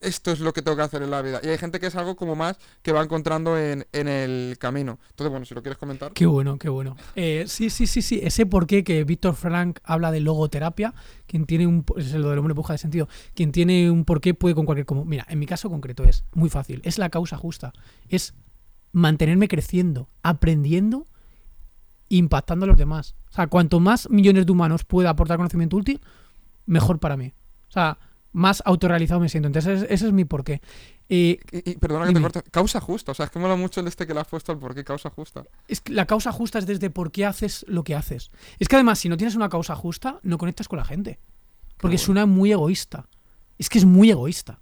[0.00, 1.40] esto es lo que tengo que hacer en la vida.
[1.42, 4.98] Y hay gente que es algo como más que va encontrando en, en el camino.
[5.10, 6.12] Entonces, bueno, si lo quieres comentar.
[6.12, 6.96] Qué bueno, qué bueno.
[7.16, 8.20] Eh, sí, sí, sí, sí.
[8.22, 10.94] Ese porqué que Víctor Frank habla de logoterapia,
[11.26, 11.84] quien tiene un...
[11.96, 13.08] Es lo del hombre puja de sentido.
[13.34, 14.86] Quien tiene un porqué puede con cualquier...
[14.86, 16.80] Como, mira, en mi caso concreto es muy fácil.
[16.84, 17.72] Es la causa justa.
[18.08, 18.34] Es
[18.98, 21.06] mantenerme creciendo, aprendiendo,
[22.08, 23.14] impactando a los demás.
[23.30, 26.00] O sea, cuanto más millones de humanos pueda aportar conocimiento útil,
[26.66, 27.32] mejor para mí.
[27.68, 27.98] O sea,
[28.32, 29.46] más autorrealizado me siento.
[29.46, 30.60] Entonces, ese, ese es mi porqué.
[31.08, 32.42] Eh, Y, y perdona que te corte.
[32.50, 33.12] Causa justa.
[33.12, 34.84] O sea, es que mola mucho el este que le has puesto al por qué
[34.84, 35.44] causa justa.
[35.68, 38.30] es que la causa justa es desde por qué haces lo que haces.
[38.58, 41.18] Es que además, si no tienes una causa justa, no conectas con la gente.
[41.78, 42.04] Porque bueno.
[42.06, 43.06] suena muy egoísta.
[43.58, 44.58] Es que es muy egoísta.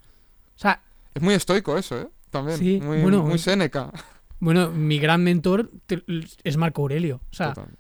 [0.57, 0.83] O sea,
[1.15, 2.09] Es muy estoico eso, ¿eh?
[2.31, 2.59] También.
[2.59, 3.91] Sí, muy, bueno, muy Séneca.
[4.41, 6.03] Bueno, mi gran mentor te-
[6.45, 7.21] es Marco Aurelio.
[7.31, 7.75] O sea, Total.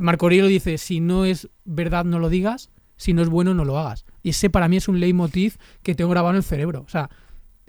[0.00, 2.70] Marco Aurelio dice, si no es verdad, no lo digas.
[2.96, 4.04] Si no es bueno, no lo hagas.
[4.22, 6.82] Y ese para mí es un leitmotiv que tengo grabado en el cerebro.
[6.82, 7.08] O sea,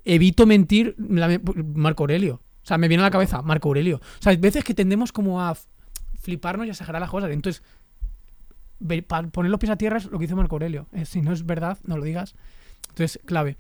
[0.04, 1.40] evito mentir la-
[1.74, 2.42] Marco Aurelio.
[2.64, 3.98] O sea, me viene a la cabeza Marco Aurelio.
[3.98, 5.56] O sea, hay veces que tendemos como a
[6.20, 7.32] fliparnos y a exagerar las cosas.
[7.32, 7.64] Entonces,
[9.08, 10.88] para poner los pies a tierra es lo que dice Marco Aurelio.
[10.94, 12.36] Eh, si no es verdad, no lo digas.
[12.90, 13.58] Entonces, clave.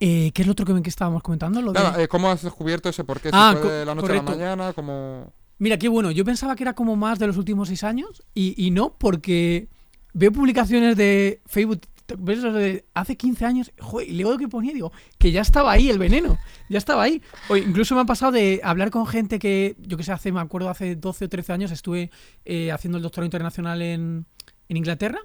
[0.00, 1.60] Eh, ¿Qué es lo otro que, que estábamos comentando?
[1.60, 3.30] Lo de- Nada, eh, ¿cómo has descubierto ese por qué?
[3.32, 4.38] Ah, ¿Si fue de la noche a la correcto.
[4.38, 4.72] mañana?
[4.72, 6.10] como Mira, qué bueno.
[6.12, 9.68] Yo pensaba que era como más de los últimos seis años y, y no, porque
[10.14, 11.80] veo publicaciones de Facebook,
[12.16, 15.72] ves de hace 15 años, joder, y leo lo que ponía digo, que ya estaba
[15.72, 16.38] ahí el veneno,
[16.70, 17.20] ya estaba ahí.
[17.48, 20.40] O incluso me ha pasado de hablar con gente que, yo que sé, hace, me
[20.40, 22.10] acuerdo, hace 12 o 13 años estuve
[22.44, 24.26] eh, haciendo el doctorado internacional en,
[24.68, 25.18] en Inglaterra.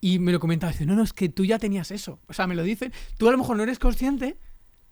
[0.00, 2.20] Y me lo comentaba, dice, no, no, es que tú ya tenías eso.
[2.26, 2.92] O sea, me lo dicen.
[3.18, 4.38] Tú a lo mejor no eres consciente,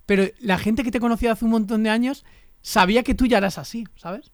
[0.07, 2.25] pero la gente que te conocía hace un montón de años
[2.63, 4.31] sabía que tú ya eras así, ¿sabes?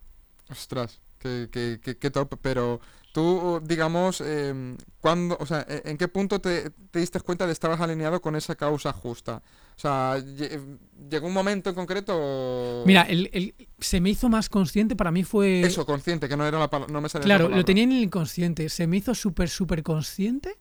[0.50, 2.38] Ostras, qué, qué- qué- qué top.
[2.42, 2.80] Pero
[3.12, 7.52] tú, digamos, eh, ¿cuándo, o sea, ¿en qué punto te, te diste cuenta de que
[7.52, 9.42] estabas alineado con esa causa justa?
[9.76, 14.48] O sea, lle- ¿llegó un momento en concreto Mira, el, el- se me hizo más
[14.48, 15.62] consciente, para mí fue...
[15.62, 18.02] Eso, consciente, que no era la no me salía la claro, lo tenía en el
[18.04, 18.68] inconsciente.
[18.68, 20.56] Se me hizo súper, súper consciente.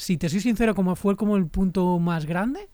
[0.00, 2.68] Si te soy sincero, como fue como el punto más grande,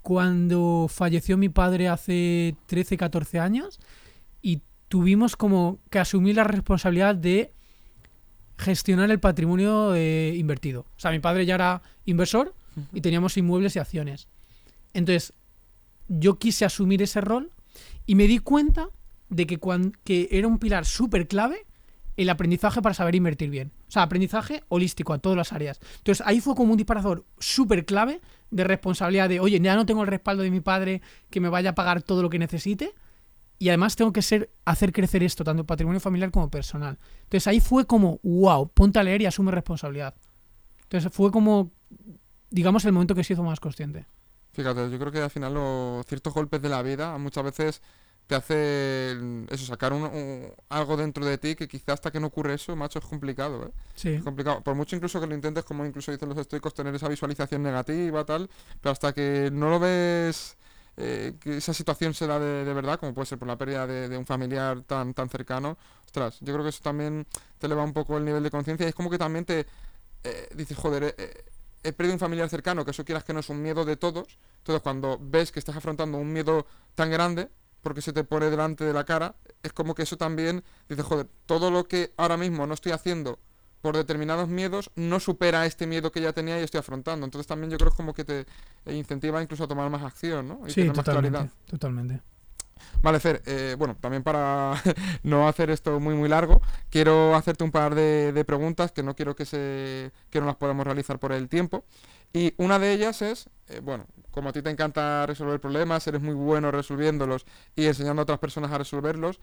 [0.00, 3.80] cuando falleció mi padre hace 13, 14 años
[4.42, 7.52] y tuvimos como que asumir la responsabilidad de
[8.56, 10.82] gestionar el patrimonio eh, invertido.
[10.96, 12.54] O sea, mi padre ya era inversor
[12.92, 14.28] y teníamos inmuebles y acciones.
[14.94, 15.32] Entonces,
[16.06, 17.50] yo quise asumir ese rol
[18.06, 18.88] y me di cuenta
[19.30, 21.66] de que, cuan- que era un pilar súper clave
[22.18, 23.72] el aprendizaje para saber invertir bien.
[23.86, 25.80] O sea, aprendizaje holístico a todas las áreas.
[25.98, 30.02] Entonces, ahí fue como un disparador súper clave de responsabilidad de, oye, ya no tengo
[30.02, 31.00] el respaldo de mi padre
[31.30, 32.92] que me vaya a pagar todo lo que necesite.
[33.60, 36.98] Y además tengo que ser, hacer crecer esto, tanto patrimonio familiar como personal.
[37.22, 40.16] Entonces ahí fue como, wow, ponte a leer y asume responsabilidad.
[40.82, 41.70] Entonces fue como,
[42.50, 44.06] digamos, el momento que se hizo más consciente.
[44.52, 47.82] Fíjate, yo creo que al final los ciertos golpes de la vida muchas veces
[48.28, 52.28] te hacen eso, sacar un- un- algo dentro de ti que quizás hasta que no
[52.28, 53.70] ocurre eso, macho, es complicado, ¿eh?
[53.96, 54.10] Sí.
[54.10, 54.60] Es complicado.
[54.62, 58.24] Por mucho incluso que lo intentes, como incluso dicen los estoicos, tener esa visualización negativa,
[58.24, 58.48] tal,
[58.80, 60.56] pero hasta que no lo ves,
[60.98, 63.86] eh, que esa situación se da de, de verdad, como puede ser por la pérdida
[63.86, 67.26] de, de un familiar tan, tan cercano, ostras, yo creo que eso también
[67.58, 69.66] te eleva un poco el nivel de conciencia y es como que también te
[70.24, 71.44] eh, dices, joder, eh, eh,
[71.84, 74.38] he perdido un familiar cercano, que eso quieras que no es un miedo de todos,
[74.58, 77.48] entonces cuando ves que estás afrontando un miedo tan grande,
[77.82, 81.26] porque se te pone delante de la cara, es como que eso también dices, joder,
[81.46, 83.38] todo lo que ahora mismo no estoy haciendo
[83.80, 87.24] por determinados miedos no supera este miedo que ya tenía y estoy afrontando.
[87.24, 88.46] Entonces también yo creo que es como que te
[88.86, 90.60] incentiva incluso a tomar más acción, ¿no?
[90.66, 91.30] Y Sí, tener más totalmente.
[91.38, 91.52] claridad.
[91.66, 92.20] Totalmente.
[93.02, 94.74] Vale, Fer, eh, bueno, también para
[95.22, 96.60] no hacer esto muy muy largo,
[96.90, 100.86] quiero hacerte un par de, preguntas que no quiero que se que no las podamos
[100.86, 101.84] realizar por el tiempo.
[102.32, 106.20] Y una de ellas es, eh, bueno, como a ti te encanta resolver problemas, eres
[106.20, 109.40] muy bueno resolviéndolos y enseñando a otras personas a resolverlos,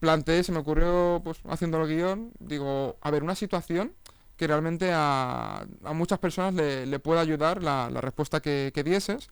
[0.00, 3.94] planteé, se me ocurrió, pues haciendo el guion, digo, a ver, una situación
[4.36, 8.84] que realmente a, a muchas personas le, le pueda ayudar la, la respuesta que, que
[8.84, 9.28] dieses.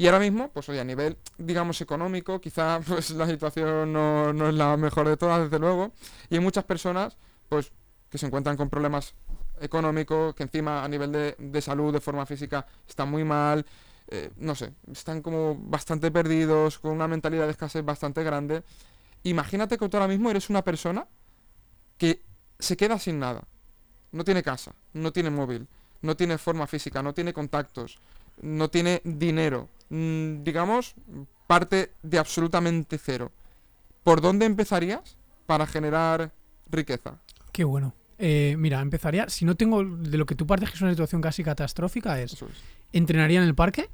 [0.00, 4.48] Y ahora mismo, pues oye, a nivel, digamos, económico, quizá pues la situación no, no
[4.48, 5.92] es la mejor de todas, desde luego.
[6.30, 7.16] Y hay muchas personas,
[7.50, 7.70] pues,
[8.08, 9.12] que se encuentran con problemas
[9.60, 13.66] económicos, que encima a nivel de, de salud, de forma física, están muy mal.
[14.08, 18.62] eh, no sé, están como bastante perdidos, con una mentalidad de escasez bastante grande.
[19.24, 21.06] Imagínate que tú ahora mismo eres una persona
[21.98, 22.22] que
[22.58, 23.42] se queda sin nada.
[24.12, 25.68] No tiene casa, no tiene móvil,
[26.02, 27.98] no tiene forma física, no tiene contactos,
[28.42, 29.68] no tiene dinero.
[29.90, 30.94] Mm, digamos,
[31.46, 33.32] parte de absolutamente cero.
[34.04, 35.16] ¿Por dónde empezarías
[35.46, 36.32] para generar
[36.70, 37.18] riqueza?
[37.52, 37.92] Qué bueno.
[38.18, 41.20] Eh, mira, empezaría, si no tengo de lo que tú partes que es una situación
[41.20, 42.36] casi catastrófica, es
[42.92, 43.88] entrenaría en el parque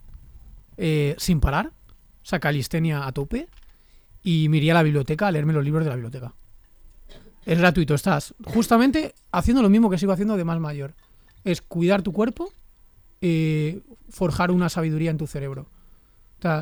[0.76, 3.49] eh, sin parar, o sea, calistenia a tope
[4.22, 6.34] y me iría a la biblioteca a leerme los libros de la biblioteca.
[7.47, 10.94] Es gratuito, estás justamente haciendo lo mismo que sigo haciendo de más mayor.
[11.44, 12.53] Es cuidar tu cuerpo,
[13.20, 13.80] eh,
[14.11, 15.68] forjar una sabiduría en tu cerebro.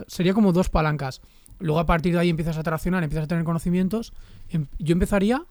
[0.06, 1.20] Sería como dos palancas.
[1.58, 4.12] Luego a partir de ahí empiezas a traccionar, empiezas a tener conocimientos.
[4.50, 5.44] Em- Yo empezaría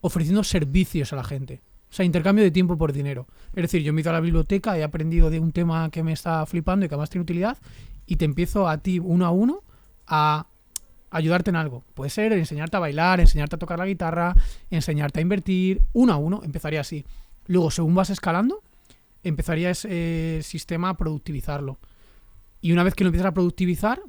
[0.00, 1.60] ofreciendo servicios a la gente.
[1.90, 3.26] O sea, intercambio de tiempo por dinero.
[3.54, 6.02] Es decir, yo me he ido a la biblioteca, he aprendido de un tema que
[6.02, 7.56] me está flipando y que además tiene utilidad,
[8.06, 9.62] y te empiezo a ti uno a uno
[10.06, 10.46] a
[11.10, 11.84] ayudarte en algo.
[11.94, 14.34] Puede ser enseñarte a bailar, enseñarte a tocar la guitarra,
[14.70, 17.04] enseñarte a invertir, uno a uno, empezaría así.
[17.46, 18.62] Luego, según vas escalando,
[19.22, 21.78] empezaría ese sistema a productivizarlo.
[22.64, 24.00] Y una vez que lo empiezas a productivizar,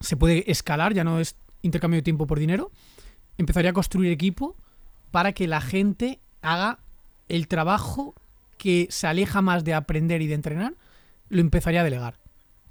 [0.00, 2.72] se puede escalar, ya no es intercambio de tiempo por dinero.
[3.36, 4.56] Empezaría a construir equipo
[5.10, 6.78] para que la gente haga
[7.28, 8.14] el trabajo
[8.56, 10.72] que se aleja más de aprender y de entrenar,
[11.28, 12.14] lo empezaría a delegar.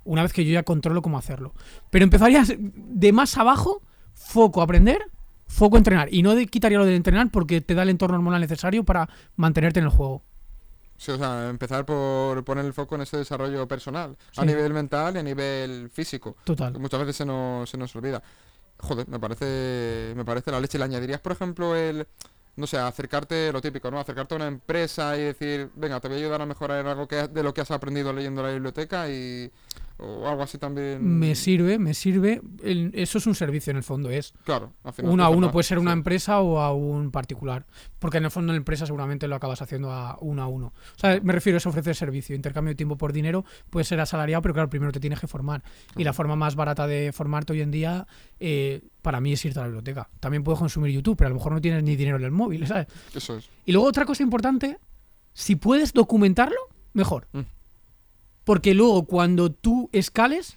[0.06, 1.54] Una vez que yo ya controlo cómo hacerlo.
[1.92, 3.84] Pero empezaría de más abajo,
[4.16, 5.04] foco aprender,
[5.46, 6.12] foco entrenar.
[6.12, 9.78] Y no quitaría lo de entrenar porque te da el entorno hormonal necesario para mantenerte
[9.78, 10.24] en el juego.
[10.98, 15.16] Sí, o sea, empezar por poner el foco en ese desarrollo personal, a nivel mental
[15.16, 16.38] y a nivel físico.
[16.44, 16.72] Total.
[16.74, 18.24] Que muchas veces se nos, se nos olvida.
[18.78, 20.78] Joder, me parece, me parece la leche.
[20.78, 22.08] ¿Le añadirías, por ejemplo, el,
[22.56, 24.00] no sé, acercarte, lo típico, ¿no?
[24.00, 27.28] Acercarte a una empresa y decir, venga, te voy a ayudar a mejorar algo que,
[27.28, 29.52] de lo que has aprendido leyendo la biblioteca y
[29.98, 31.02] o algo así también.
[31.18, 32.42] Me sirve, me sirve.
[32.94, 34.34] eso es un servicio en el fondo, es.
[34.44, 37.66] Claro, al final, Uno a uno puede ser una empresa o a un particular.
[38.00, 40.68] Porque en el fondo la empresa seguramente lo acabas haciendo a uno a uno.
[40.68, 42.36] O sea, me refiero a eso, ofrecer servicio.
[42.36, 45.64] Intercambio de tiempo por dinero puede ser asalariado, pero claro, primero te tienes que formar.
[45.96, 48.08] Y la forma más barata de formarte hoy en día,
[48.40, 50.10] eh, para mí, es irte a la biblioteca.
[50.20, 52.68] También puedes consumir YouTube, pero a lo mejor no tienes ni dinero en el móvil,
[52.68, 52.88] ¿sabes?
[53.14, 53.50] Eso es.
[53.66, 54.78] Y luego otra cosa importante,
[55.34, 56.60] si puedes documentarlo,
[56.94, 57.28] mejor.
[57.32, 57.42] Mm.
[58.46, 60.56] Porque luego cuando tú escales,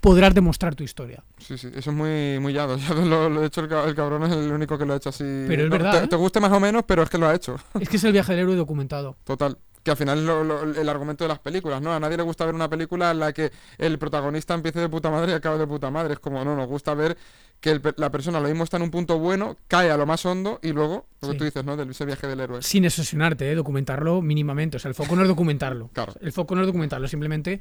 [0.00, 1.22] podrás demostrar tu historia.
[1.38, 2.76] Sí, sí, eso es muy, muy yado.
[3.04, 5.24] lo, he hecho el, cabrón, es el único que lo ha hecho así.
[5.46, 5.92] Pero es verdad.
[5.92, 6.08] Te, ¿eh?
[6.08, 7.56] te, guste más o menos, pero es que lo ha hecho.
[7.78, 9.16] Es que es el viaje del héroe documentado.
[9.24, 9.56] Total.
[9.82, 11.92] Que al final es el argumento de las películas, ¿no?
[11.92, 15.10] A nadie le gusta ver una película en la que el protagonista empiece de puta
[15.10, 16.14] madre y acabe de puta madre.
[16.14, 17.16] Es como, no, nos gusta ver
[17.60, 20.58] que la persona lo mismo está en un punto bueno, cae a lo más hondo
[20.62, 21.76] y luego, lo que tú dices, ¿no?
[21.76, 22.62] Del, ese viaje del héroe.
[22.62, 23.54] Sin obsesionarte, ¿eh?
[23.54, 24.76] documentarlo mínimamente.
[24.76, 25.90] O sea, el foco no es documentarlo.
[26.00, 26.14] Claro.
[26.20, 27.60] El foco no es documentarlo, simplemente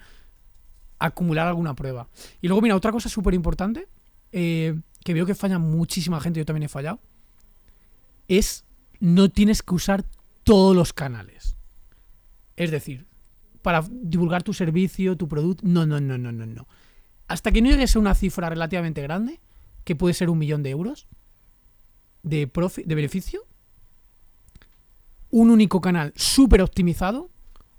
[1.00, 2.08] acumular alguna prueba.
[2.42, 3.88] Y luego, mira, otra cosa súper importante,
[4.32, 7.00] eh, que veo que falla muchísima gente, yo también he fallado,
[8.28, 8.66] es
[9.00, 10.06] no tienes que usar
[10.44, 11.56] todos los canales.
[12.60, 13.06] Es decir,
[13.62, 16.68] para divulgar tu servicio, tu producto, no, no, no, no, no, no.
[17.30, 19.40] Hasta que no llegues a una cifra relativamente grande,
[19.86, 21.08] que puede ser un millón de euros
[22.22, 22.52] de,
[22.86, 23.46] de beneficio,
[25.32, 27.30] un único canal súper optimizado,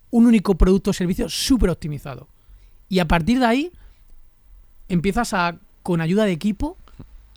[0.09, 2.29] un único producto o servicio súper optimizado.
[2.89, 3.73] Y a partir de ahí
[4.89, 6.79] empiezas a, con ayuda de equipo,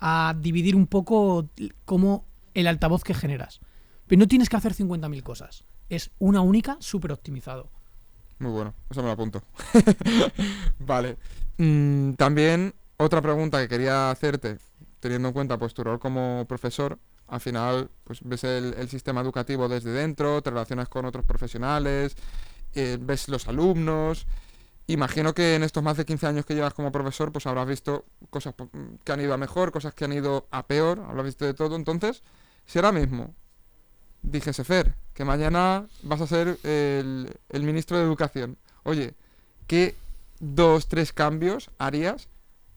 [0.00, 1.46] a dividir un poco
[1.84, 2.24] como
[2.54, 3.60] el altavoz que generas.
[4.06, 5.64] Pero no tienes que hacer 50.000 cosas.
[5.88, 7.68] Es una única, súper optimizado.
[8.38, 9.42] Muy bueno, eso me lo apunto.
[10.78, 11.16] vale.
[11.58, 14.58] Mm, también otra pregunta que quería hacerte,
[15.00, 19.68] teniendo en cuenta pues tu rol como profesor, al final pues ves el, sistema educativo
[19.68, 22.16] desde dentro, te relacionas con otros profesionales,
[22.74, 24.26] eh, ves los alumnos.
[24.86, 28.04] Imagino que en estos más de 15 años que llevas como profesor, pues habrás visto
[28.28, 28.54] cosas
[29.02, 31.76] que han ido a mejor, cosas que han ido a peor, habrás visto de todo.
[31.76, 32.22] Entonces,
[32.66, 33.34] si ahora mismo
[34.24, 39.14] dijese Fer, que mañana vas a ser el, el ministro de Educación, oye,
[39.66, 39.94] ¿qué
[40.40, 42.28] dos, tres cambios harías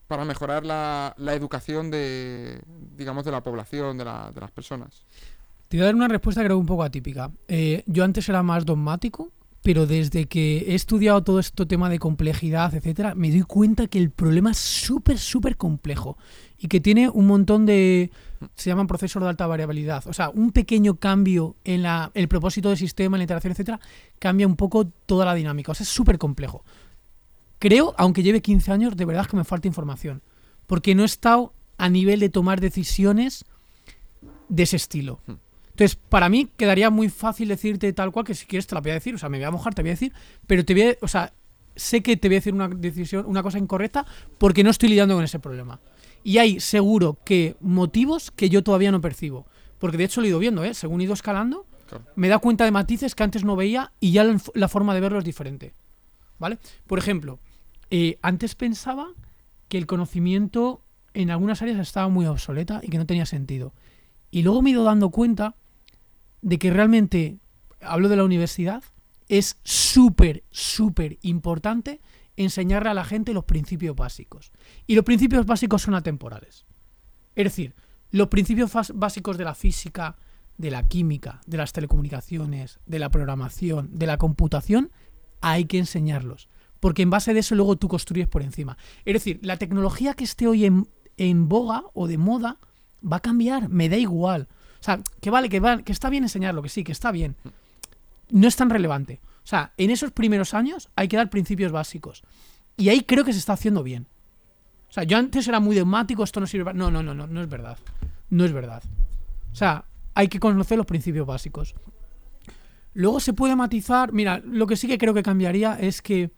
[0.06, 2.60] para mejorar la, educación de,
[2.96, 5.04] digamos, de la población, de, las personas?
[5.68, 7.30] Te voy a dar una respuesta creo un poco atípica.
[7.46, 9.30] Eh, yo antes era más dogmático,
[9.68, 13.98] pero desde que he estudiado todo este tema de complejidad, etcétera, me doy cuenta que
[13.98, 16.16] el problema es súper, súper complejo
[16.58, 18.10] y que tiene un montón de.
[18.54, 20.06] Se llaman procesos de alta variabilidad.
[20.06, 23.78] O sea, un pequeño cambio en la, el propósito del sistema, en la interacción, etcétera,
[24.18, 25.72] cambia un poco toda la dinámica.
[25.72, 26.64] O sea, es súper complejo.
[27.58, 30.22] Creo, aunque lleve 15 años, de verdad que me falta información.
[30.66, 33.44] Porque no he estado a nivel de tomar decisiones
[34.48, 35.20] de ese estilo.
[35.78, 38.90] Entonces, para mí quedaría muy fácil decirte tal cual, que si quieres te la voy
[38.90, 40.12] a decir, o sea, me voy a mojar, te voy a decir,
[40.48, 41.32] pero te voy a, o sea,
[41.76, 44.04] sé que te voy a decir una decisión, una cosa incorrecta,
[44.38, 45.78] porque no estoy lidiando con ese problema.
[46.24, 49.46] Y hay seguro que motivos que yo todavía no percibo.
[49.78, 50.74] Porque de hecho lo he ido viendo, ¿eh?
[50.74, 51.64] Según he ido escalando,
[52.16, 55.20] me da cuenta de matices que antes no veía y ya la forma de verlo
[55.20, 55.74] es diferente.
[56.40, 56.58] ¿Vale?
[56.88, 57.38] Por ejemplo,
[57.92, 59.10] eh, antes pensaba
[59.68, 60.82] que el conocimiento
[61.14, 63.72] en algunas áreas estaba muy obsoleta y que no tenía sentido.
[64.32, 65.54] Y luego me he ido dando cuenta
[66.42, 67.38] de que realmente,
[67.80, 68.82] hablo de la universidad,
[69.28, 72.00] es súper, súper importante
[72.36, 74.52] enseñarle a la gente los principios básicos.
[74.86, 76.64] Y los principios básicos son atemporales.
[77.34, 77.74] Es decir,
[78.10, 80.16] los principios básicos de la física,
[80.56, 84.90] de la química, de las telecomunicaciones, de la programación, de la computación,
[85.40, 86.48] hay que enseñarlos
[86.80, 88.76] porque en base de eso luego tú construyes por encima.
[89.04, 92.58] Es decir, la tecnología que esté hoy en, boga o de moda
[93.00, 94.48] va a cambiar, me da igual.
[94.80, 97.36] O sea, que vale, que, vale, que está bien enseñarlo, que sí, que está bien.
[98.30, 99.20] No es tan relevante.
[99.44, 102.22] O sea, en esos primeros años hay que dar principios básicos.
[102.76, 104.06] Y ahí creo que se está haciendo bien.
[104.88, 106.78] O sea, yo antes era muy dogmático, esto no sirve para...
[106.78, 107.78] No, no, no, no, no es verdad.
[108.30, 108.82] No es verdad.
[109.52, 111.74] O sea, hay que conocer los principios básicos.
[112.94, 114.12] Luego se puede matizar.
[114.12, 116.30] Mira, lo que sí que creo que cambiaría es que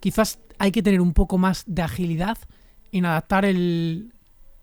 [0.00, 2.38] quizás hay que tener un poco más de agilidad
[2.92, 4.12] en adaptar el,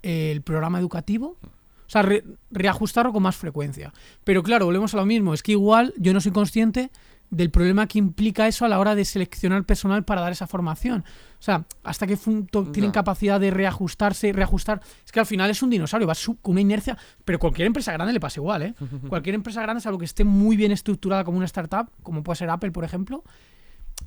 [0.01, 1.37] el programa educativo.
[1.85, 3.93] O sea, re- reajustarlo con más frecuencia.
[4.23, 5.33] Pero claro, volvemos a lo mismo.
[5.33, 6.91] Es que igual yo no soy consciente
[7.29, 11.03] del problema que implica eso a la hora de seleccionar personal para dar esa formación.
[11.39, 14.81] O sea, hasta qué punto tienen capacidad de reajustarse, reajustar.
[15.03, 16.95] Es que al final es un dinosaurio, va con una inercia.
[17.25, 18.75] Pero cualquier empresa grande le pasa igual, ¿eh?
[19.09, 22.49] Cualquier empresa grande, salvo que esté muy bien estructurada como una startup, como puede ser
[22.51, 23.23] Apple, por ejemplo,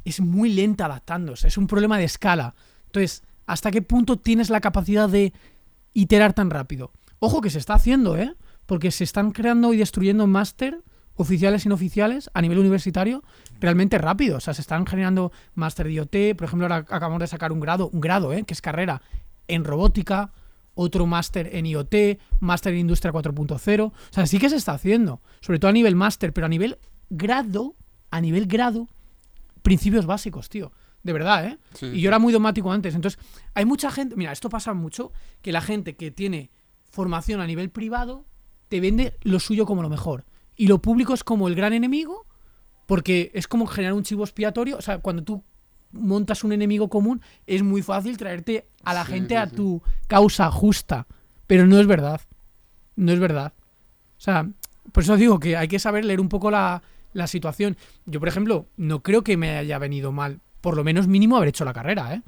[0.05, 1.49] es muy lenta adaptándose.
[1.49, 2.55] Es un problema de escala.
[2.87, 5.33] Entonces, ¿hasta qué punto tienes la capacidad de
[5.95, 6.93] iterar tan rápido?
[7.19, 8.35] Ojo que se está haciendo, ¿eh?
[8.67, 10.83] Porque se están creando y destruyendo máster
[11.17, 13.23] oficiales y no oficiales a nivel universitario
[13.61, 14.37] realmente rápido.
[14.37, 16.37] O sea, se están generando máster de IoT.
[16.37, 18.45] Por ejemplo, ahora acabamos de sacar un grado, un grado, ¿eh?
[18.45, 19.03] Que es carrera
[19.49, 20.33] en robótica,
[20.75, 21.95] otro máster en IoT,
[22.41, 23.81] máster en Industria 4.0.
[23.87, 25.21] O sea, sí que se está haciendo.
[25.41, 27.75] Sobre todo a nivel máster, pero a nivel grado,
[28.11, 28.89] a nivel grado,
[29.63, 30.71] principios básicos, tío.
[31.03, 31.59] De verdad, ¿eh?
[31.75, 32.95] Sí, Y yo era muy dogmático antes.
[32.95, 33.19] Entonces,
[33.55, 34.17] hay mucha gente.
[34.17, 35.13] Mira, esto pasa mucho.
[35.41, 36.51] Que la gente que tiene
[36.97, 38.25] formación a nivel privado
[38.69, 40.25] te vende lo suyo como lo mejor.
[40.57, 42.27] Y lo público es como el gran enemigo.
[42.87, 44.77] Porque es como generar un chivo expiatorio.
[44.79, 45.43] O sea, cuando tú
[45.93, 49.57] montas un enemigo común, es muy fácil traerte a la Sí, gente sí, a sí.
[49.57, 51.07] tu causa justa.
[51.47, 52.21] Pero no es verdad.
[52.95, 53.53] No es verdad.
[54.17, 54.49] O sea,
[54.93, 56.83] por eso digo que hay que saber leer un poco la,
[57.13, 57.77] la situación.
[58.07, 61.49] Yo, por ejemplo, no creo que me haya venido mal, por lo menos mínimo, haber
[61.49, 62.23] hecho la carrera, ¿eh?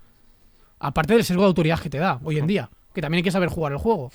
[0.80, 3.30] Aparte del sesgo de autoridad que te da hoy en día, que también hay que
[3.30, 4.10] saber jugar el juego.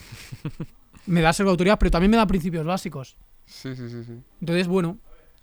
[1.05, 3.15] Me da de autoridad, pero también me da principios básicos.
[3.45, 4.21] Sí, sí, sí, sí.
[4.41, 4.97] Entonces, bueno,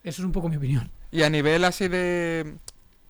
[0.04, 0.90] eso es un poco mi opinión.
[1.10, 2.56] Y a nivel así de,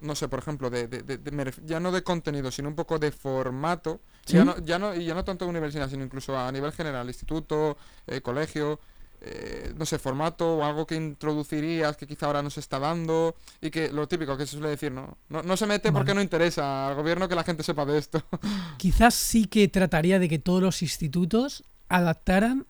[0.00, 2.68] no sé, por ejemplo, de, de- de- de- me ref- ya no de contenido, sino
[2.68, 4.34] un poco de formato, ¿Sí?
[4.36, 7.08] ya, no, ya, no, y ya no tanto de universidad, sino incluso a nivel general,
[7.08, 7.76] instituto,
[8.06, 8.78] eh, colegio,
[9.22, 13.34] eh, no sé, formato o algo que introducirías que quizá ahora no se está dando
[13.60, 15.16] y que lo típico que se suele decir, ¿no?
[15.28, 18.22] No, no se mete porque no interesa al gobierno que la gente sepa de esto.
[18.78, 22.66] Quizás sí que trataría de que todos los institutos adaptaran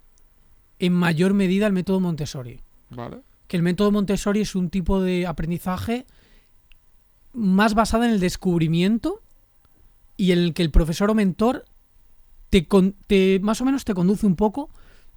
[0.78, 2.60] en mayor medida el método Montessori.
[2.90, 3.18] ¿Vale?
[3.46, 6.06] que el método Montessori es un tipo de aprendizaje
[7.32, 9.20] más basado en el descubrimiento
[10.16, 11.64] y en el que el profesor o mentor
[12.50, 14.70] te, con- te- más o menos te conduce un poco,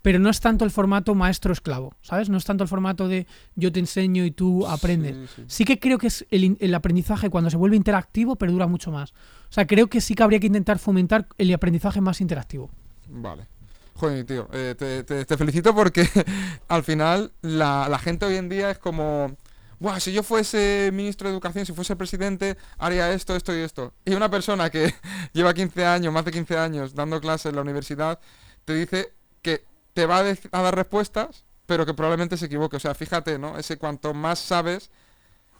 [0.03, 2.29] pero no es tanto el formato maestro-esclavo, ¿sabes?
[2.29, 3.25] No es tanto el formato de
[3.55, 5.15] yo te enseño y tú aprendes.
[5.31, 5.43] Sí, sí.
[5.47, 9.11] Sí que creo que es el, el aprendizaje cuando se vuelve interactivo perdura mucho más.
[9.11, 12.69] O sea, creo que sí que habría que intentar fomentar el aprendizaje más interactivo.
[13.09, 13.47] Vale.
[13.95, 16.07] Joder, tío, eh, te, te- te felicito porque
[16.67, 19.37] al final la, la gente hoy en día es como,
[19.79, 23.93] Buah, si yo fuese ministro de Educación, si fuese presidente, haría esto, esto y esto.
[24.03, 24.93] Y una persona que
[25.33, 28.19] lleva 15 años, más de 15 años, dando clases en la universidad,
[28.65, 29.63] te dice que
[29.93, 32.77] te va a, dar respuestas, pero que probablemente se equivoque.
[32.77, 33.57] O sea, fíjate, ¿no?
[33.57, 34.89] Ese cuanto más sabes,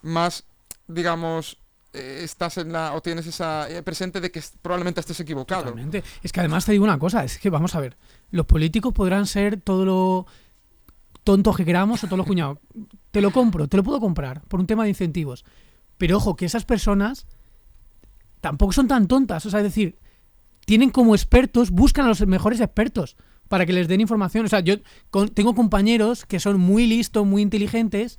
[0.02, 0.44] más,
[0.86, 1.58] digamos,
[1.92, 5.74] eh, estás en la, o tienes esa eh, presente de que probablemente estés equivocado.
[6.22, 7.96] Es que además te digo una cosa, es que vamos a ver,
[8.30, 10.26] los políticos podrán ser todo lo
[11.22, 12.58] tontos que queramos o todos los cuñados.
[13.10, 15.44] Te lo compro, te lo puedo comprar por un tema de incentivos.
[15.96, 17.26] Pero ojo, que esas personas
[18.40, 19.46] tampoco son tan tontas.
[19.46, 19.98] O sea, es decir,
[20.66, 23.16] tienen como expertos, buscan a los mejores expertos
[23.54, 24.44] para que les den información.
[24.44, 24.74] O sea, yo
[25.12, 28.18] con- tengo compañeros que son muy listos, muy inteligentes,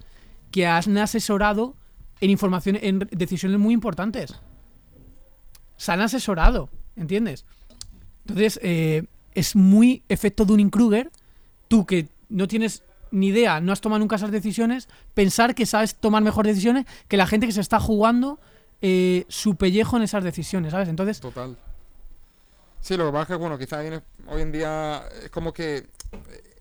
[0.50, 1.76] que han asesorado
[2.22, 4.34] en información, en decisiones muy importantes.
[5.76, 7.44] Se han asesorado, ¿entiendes?
[8.22, 11.12] Entonces, eh, es muy efecto Dunning-Kruger.
[11.68, 15.96] Tú que no tienes ni idea, no has tomado nunca esas decisiones, pensar que sabes
[15.96, 18.40] tomar mejores decisiones que la gente que se está jugando
[18.82, 20.88] eh, su pellejo en esas decisiones, ¿sabes?
[20.88, 21.58] Entonces, Total.
[22.86, 25.88] Sí, lo que pasa es que, bueno, quizá viene- hoy en día es como que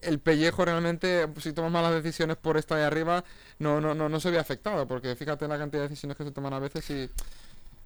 [0.01, 3.23] el pellejo realmente, si tomas malas decisiones por estar ahí arriba,
[3.59, 6.25] no, no, no, no se ve afectado, porque fíjate en la cantidad de decisiones que
[6.25, 7.11] se toman a veces y...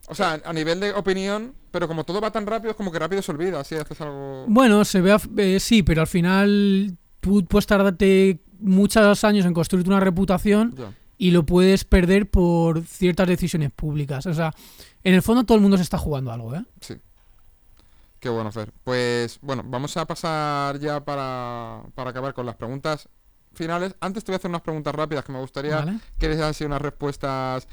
[0.06, 2.98] O sea, a nivel de opinión, pero como todo va tan rápido, es como que
[3.00, 4.44] rápido se olvida, si haces algo...
[4.48, 9.90] bueno, se ve, eh, sí, pero al final tú puedes tardarte muchos años en construirte
[9.90, 10.74] una reputación
[11.18, 14.24] y lo puedes perder por ciertas decisiones públicas.
[14.26, 14.54] O sea,
[15.02, 16.62] en el fondo todo el mundo se está jugando algo, ¿eh?
[16.80, 16.94] Sí.
[18.20, 18.72] Qué bueno, Fer.
[18.84, 23.08] Pues bueno, vamos a pasar ya para, para acabar con las preguntas
[23.54, 23.94] finales.
[24.00, 26.00] Antes te voy a hacer unas preguntas rápidas que me gustaría ¿Vale?
[26.18, 27.68] que les así unas respuestas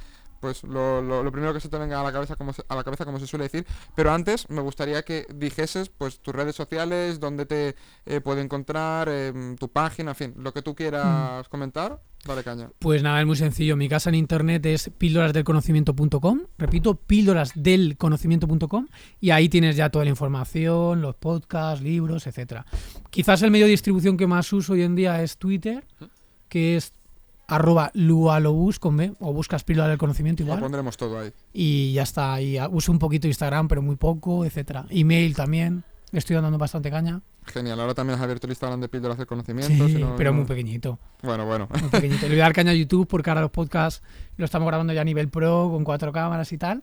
[0.46, 2.76] pues lo, lo- lo primero que se te venga a la cabeza como se, a
[2.76, 3.66] la cabeza como se suele decir
[3.96, 7.76] pero antes me gustaría que dijeses pues tus redes sociales dónde te
[8.06, 10.76] eh, puede encontrar em, tu página en fin lo que tú Mm.
[10.76, 13.76] quieras comentar dale caña Pues nada, es muy sencillo.
[13.78, 16.39] Mi casa en internet es píldorasdelconocimiento.com.
[16.58, 18.88] Repito, píldorasdelconocimiento.com.
[19.20, 22.66] Y ahí tienes ya toda la información, los podcasts, libros, etcétera.
[23.10, 25.86] Quizás el medio de distribución que más uso hoy en día es Twitter,
[26.50, 26.93] que es
[27.48, 30.60] arroba lualobus con B, o buscas píldora del conocimiento lo igual.
[30.62, 32.41] pondremos todo ahí Y ya está.
[32.41, 34.86] Y uso un poquito Instagram, pero muy poco, etcétera.
[34.89, 35.84] Email también.
[36.12, 37.22] Estoy dando bastante caña.
[37.48, 40.32] genial ahora también has abierto el Instagram de píldoras del conocimiento Sí, si no- pero
[40.32, 40.98] no- muy pequeñito.
[41.22, 42.24] bueno bueno muy pequeñito.
[42.24, 44.02] Le voy a dar caña a YouTube porque ahora los podcasts
[44.38, 46.82] lo estamos grabando ya a nivel pro, con cuatro cámaras y tal.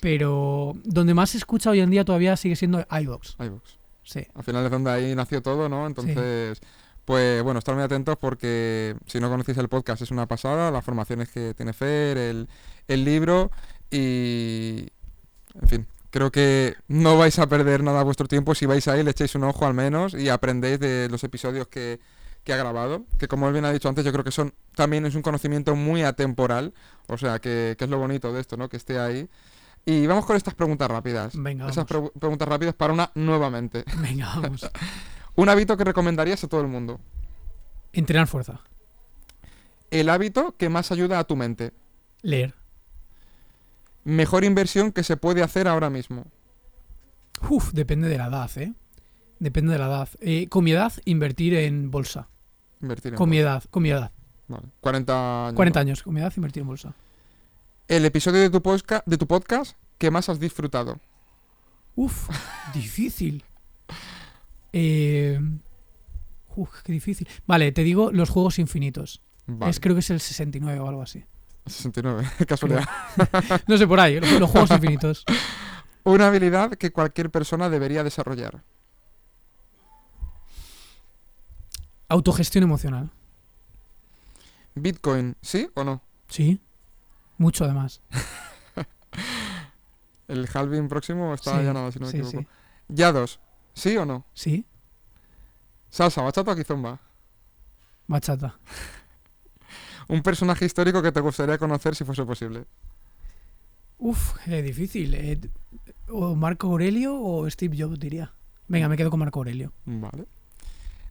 [0.00, 3.36] Pero donde más se escucha hoy en día todavía sigue siendo iVoox.
[3.38, 3.62] iVoox.
[4.02, 4.26] Sí.
[4.34, 5.86] Al final es donde ahí nació todo, ¿no?
[5.86, 6.60] Entonces,
[7.04, 10.84] pues bueno, estar muy atentos porque si no conocéis el podcast es una pasada, las
[10.84, 12.48] formaciones que tiene Fer, el,
[12.88, 13.50] el libro
[13.90, 14.88] y...
[15.60, 19.10] En fin, creo que no vais a perder nada vuestro tiempo si vais ahí, le
[19.10, 22.00] echáis un ojo al menos y aprendéis de los episodios que,
[22.44, 25.06] que ha grabado, que como él bien ha dicho antes, yo creo que son también
[25.06, 26.74] es un conocimiento muy atemporal,
[27.08, 28.68] o sea, que, que es lo bonito de esto, ¿no?
[28.68, 29.28] Que esté ahí.
[29.86, 31.34] Y vamos con estas preguntas rápidas.
[31.36, 33.84] Venga, Esas preguntas rápidas para una nuevamente.
[33.98, 34.70] Venga, vamos.
[35.36, 37.00] Un hábito que recomendarías a todo el mundo.
[37.92, 38.60] Entrenar fuerza.
[39.90, 41.72] El hábito que más ayuda a tu mente.
[42.22, 42.54] Leer.
[44.04, 46.26] Mejor inversión que se puede hacer ahora mismo.
[47.48, 48.72] Uf, depende de la edad, ¿eh?
[49.38, 50.08] Depende de la edad.
[50.20, 52.28] Eh, con mi edad, invertir en bolsa.
[52.80, 53.50] Invertir en Con mi bolsa.
[53.50, 54.12] edad, con mi edad.
[54.48, 54.64] Vale.
[54.80, 55.54] 40 años.
[55.56, 55.80] 40 ¿no?
[55.80, 56.94] años, con mi edad, invertir en bolsa.
[57.88, 60.98] El episodio de tu, posca- de tu podcast que más has disfrutado.
[61.96, 62.28] Uf,
[62.74, 63.44] difícil.
[64.76, 65.38] Eh,
[66.56, 67.28] uf, qué difícil.
[67.46, 69.22] Vale, te digo los juegos infinitos.
[69.46, 69.70] Vale.
[69.70, 71.24] Es, creo que es el 69 o algo así.
[71.66, 72.28] 69.
[72.48, 72.84] Casualidad.
[73.68, 75.24] No sé, por ahí, los, los juegos infinitos.
[76.04, 78.62] Una habilidad que cualquier persona debería desarrollar.
[82.08, 83.10] Autogestión emocional.
[84.74, 86.02] Bitcoin, ¿sí o no?
[86.28, 86.60] Sí.
[87.38, 88.00] Mucho además.
[90.28, 92.38] El halving próximo está Sí, ya nada, si no me sí, equivoco.
[92.40, 92.46] sí.
[92.88, 93.40] Yados,
[93.74, 94.24] ¿sí o no?
[94.34, 94.64] Sí.
[95.90, 97.00] Salsa, bachata o kizomba.
[98.06, 98.58] Bachata.
[100.08, 102.64] Un personaje histórico que te gustaría conocer si fuese posible.
[103.98, 105.14] Uf, qué difícil.
[105.14, 105.40] Eh,
[106.08, 108.32] o Marco Aurelio o Steve Jobs, diría.
[108.68, 109.72] Venga, me quedo con Marco Aurelio.
[109.86, 110.26] Vale.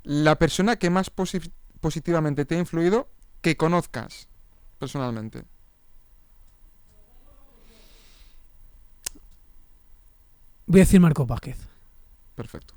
[0.03, 3.07] La persona que más posi- positivamente te ha influido
[3.41, 4.27] que conozcas
[4.79, 5.43] personalmente.
[10.65, 11.57] Voy a decir Marco Vázquez.
[12.35, 12.73] Perfecto.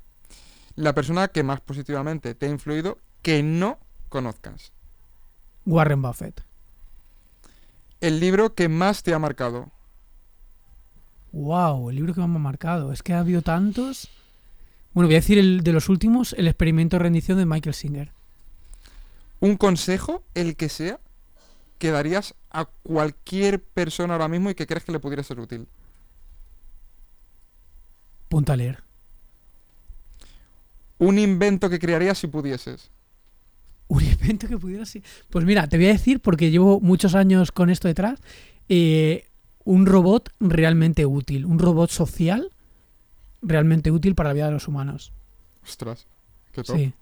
[0.75, 3.79] La persona que más positivamente te ha influido que no
[4.09, 4.71] conozcas.
[5.65, 6.43] Warren Buffett.
[7.99, 9.71] El libro que más te ha marcado.
[11.31, 12.93] Wow, el libro que me ha marcado.
[12.93, 14.09] Es que ha habido tantos.
[14.93, 18.11] Bueno, voy a decir el de los últimos, El experimento de rendición de Michael Singer.
[19.39, 20.99] Un consejo, el que sea,
[21.77, 25.67] que darías a cualquier persona ahora mismo y que crees que le pudiera ser útil.
[28.29, 28.86] Punta a leer.
[30.99, 32.89] Un invento que crearías si pudieses.
[33.87, 35.03] Un invento que pudiera ser.
[35.29, 38.19] Pues mira, te voy a decir, porque llevo muchos años con esto detrás,
[38.67, 39.27] eh,
[39.63, 41.45] un robot realmente útil.
[41.45, 42.51] Un robot social
[43.41, 45.13] realmente útil para la vida de los humanos.
[45.63, 46.07] Ostras,
[46.51, 46.75] qué top.
[46.77, 46.93] Sí.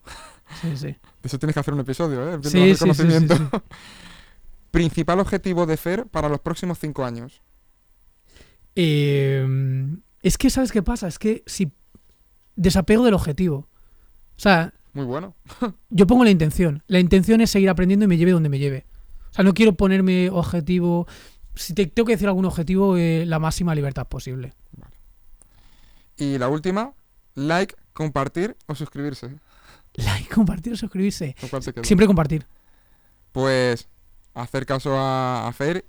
[0.61, 0.87] Sí, sí.
[1.21, 2.39] De eso tienes que hacer un episodio, ¿eh?
[2.43, 3.35] Sí, sí, conocimiento.
[3.35, 3.43] sí.
[4.71, 7.41] Principal objetivo de FER para los próximos cinco años.
[8.75, 9.87] Eh,
[10.21, 11.07] es que, ¿sabes qué pasa?
[11.07, 11.71] Es que si
[12.55, 13.67] desapego del objetivo.
[14.37, 15.33] O sea, Muy bueno.
[15.89, 16.83] yo pongo la intención.
[16.87, 18.85] La intención es seguir aprendiendo y me lleve donde me lleve.
[19.31, 21.07] O sea, no quiero ponerme objetivo.
[21.55, 24.53] Si te tengo que decir algún objetivo, eh, la máxima libertad posible.
[26.17, 26.93] Y la última,
[27.35, 29.29] like, compartir o suscribirse.
[29.97, 31.37] Like, compartir o suscribirse.
[31.83, 32.45] Siempre compartir.
[33.31, 33.87] Pues
[34.33, 35.85] hacer caso a, a Fer.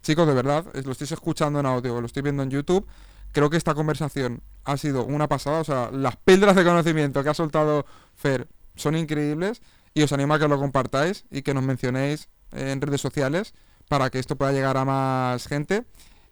[0.00, 2.86] Chicos, de verdad, es- lo estáis escuchando en audio, lo estoy viendo en YouTube.
[3.32, 5.60] Creo que esta conversación ha sido una pasada.
[5.60, 9.62] O sea, las píldoras de conocimiento que ha soltado Fer son increíbles.
[9.94, 13.54] Y os animo a que lo compartáis y que nos mencionéis en redes sociales
[13.88, 15.84] para que esto pueda llegar a más gente.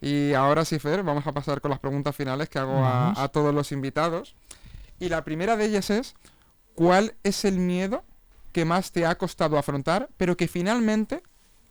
[0.03, 3.55] Y ahora sí, Fer, vamos a pasar con las preguntas finales que hago a, todos
[3.55, 4.37] los invitados.
[5.01, 6.15] Y la primera de ellas es,
[6.75, 8.05] ¿cuál es el miedo
[8.53, 11.23] que más te ha costado afrontar, pero que finalmente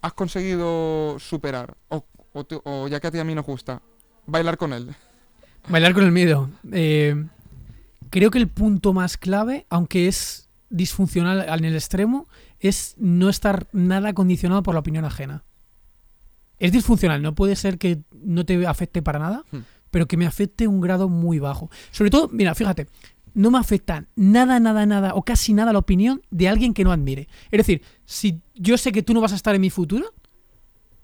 [0.02, 1.78] has conseguido superar?
[1.90, 3.84] O, o ya que a ti a mí nos gusta,
[4.26, 4.96] bailar con él.
[5.70, 6.50] Bailar con el miedo.
[6.72, 7.26] Eh,
[8.10, 12.28] creo que el punto más clave, aunque es disfuncional en el extremo,
[12.60, 15.44] es no estar nada condicionado por la opinión ajena.
[16.58, 19.58] es disfuncional, no puede ser que no te afecte para nada, Hmm.
[19.92, 21.70] pero que me afecte un grado muy bajo.
[21.92, 22.88] Sobre todo, mira, fíjate,
[23.34, 26.94] no me afecta nada, nada, nada o casi nada la opinión de alguien que no
[26.94, 27.28] admire.
[27.52, 30.14] Es decir, si yo sé que tú no vas a estar en mi futuro,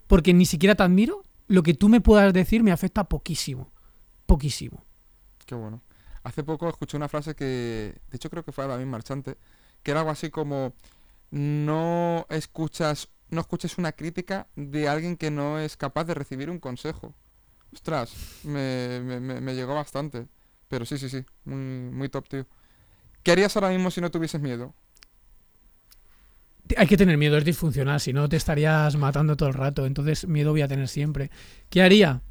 [0.06, 3.70] porque ni siquiera te admiro, lo que tú me puedas decir me afecta poquísimo.
[4.32, 4.78] Poquísimo.
[5.46, 5.82] Qué bueno.
[6.24, 7.44] Hace poco escuché una frase que,
[8.10, 9.36] de hecho creo que fue a David Marchante,
[9.82, 10.72] que era algo así como
[11.30, 16.60] no escuchas, no escuches una crítica de alguien que no es capaz de recibir un
[16.60, 17.14] consejo.
[17.74, 18.12] Ostras,
[18.44, 20.28] me, me- me- me llegó bastante.
[20.68, 22.46] Pero sí, sí, sí, muy, muy top, tío.
[23.24, 24.74] ¿Qué harías ahora mismo si no tuvieses miedo?
[26.76, 29.84] Hay que tener miedo, es disfuncional, si no te estarías matando todo el rato.
[29.84, 31.30] Entonces, miedo voy a tener siempre.
[31.68, 32.22] ¿Qué haría?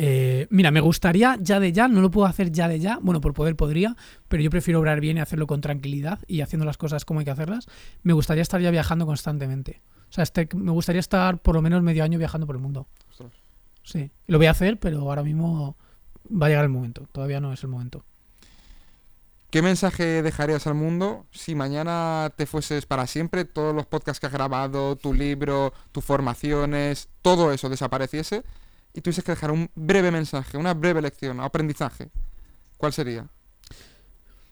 [0.00, 3.00] Eh, mira, me gustaría ya de ya, no lo puedo hacer ya de ya.
[3.02, 3.96] Bueno, por poder podría,
[4.28, 7.24] pero yo prefiero obrar bien y hacerlo con tranquilidad y haciendo las cosas como hay
[7.24, 7.66] que hacerlas.
[8.04, 9.82] Me gustaría estar ya viajando constantemente.
[10.08, 12.86] O sea, este- me gustaría estar por lo menos medio año viajando por el mundo.
[13.10, 13.32] Ostras.
[13.82, 15.76] Sí, lo voy a hacer, pero ahora mismo
[16.30, 17.08] va a llegar el momento.
[17.10, 18.04] Todavía no es el momento.
[19.50, 24.26] ¿Qué mensaje dejarías al mundo si mañana te fueses para siempre, todos los podcasts que
[24.26, 28.44] has grabado, tu libro, tus formaciones, todo eso desapareciese
[28.98, 32.08] y tuvieses que dejar un breve mensaje, una breve lección, aprendizaje?
[32.76, 33.26] ¿Cuál sería?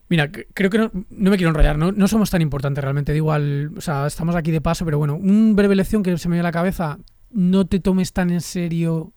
[0.08, 3.12] Mira, cre- creo que no, no me quiero enrollar, no, no somos tan importantes realmente.
[3.12, 6.28] Da igual, o sea, estamos aquí de paso, pero bueno, un breve lección que se
[6.28, 6.98] me dio a la cabeza:
[7.30, 9.12] no te tomes tan en serio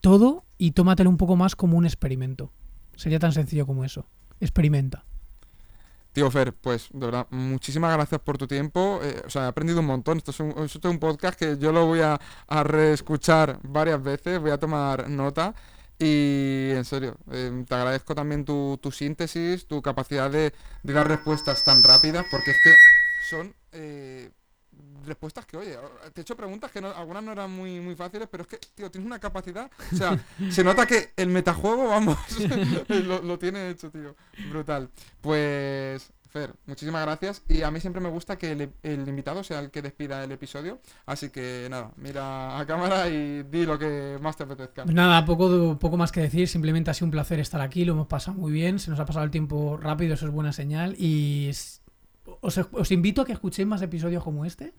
[0.00, 2.52] todo y tómatelo un poco más como un experimento.
[2.96, 4.06] Sería tan sencillo como eso.
[4.40, 5.04] Experimenta.
[6.16, 9.00] Tío Fer, pues de verdad, muchísimas gracias por tu tiempo.
[9.02, 10.16] eh, o sea, he aprendido un montón.
[10.16, 12.18] Esto es un, podcast que yo lo voy a,
[12.48, 15.54] reescuchar varias veces, voy a tomar nota.
[15.98, 21.62] Y en serio, eh, te agradezco también tu, síntesis, tu capacidad de, de dar respuestas
[21.64, 22.72] tan rápidas, porque es que
[23.28, 24.30] son eh,
[25.06, 25.76] respuestas que, oye,
[26.12, 28.58] te he hecho preguntas que no- algunas no eran muy, muy fáciles, pero es que,
[28.74, 29.70] tío, tienes una capacidad.
[29.92, 30.18] O sea,
[30.50, 32.18] se nota que el metajuego, vamos,
[32.88, 34.14] lo, lo tiene hecho, tío.
[34.50, 34.90] Brutal.
[35.20, 37.42] Pues, Fer, muchísimas gracias.
[37.48, 40.32] Y a mí siempre me gusta que el, el invitado sea el que despida el
[40.32, 40.80] episodio.
[41.06, 44.84] Así que nada, mira a cámara y di lo que más te apetezca.
[44.84, 46.46] Pues nada, poco, poco más que decir.
[46.48, 47.84] Simplemente ha sido un placer estar aquí.
[47.84, 48.78] Lo hemos pasado muy bien.
[48.78, 50.14] Se nos ha pasado el tiempo rápido.
[50.14, 50.94] Eso es buena señal.
[50.98, 51.50] Y
[52.40, 54.74] os, os invito a que escuchéis más episodios como este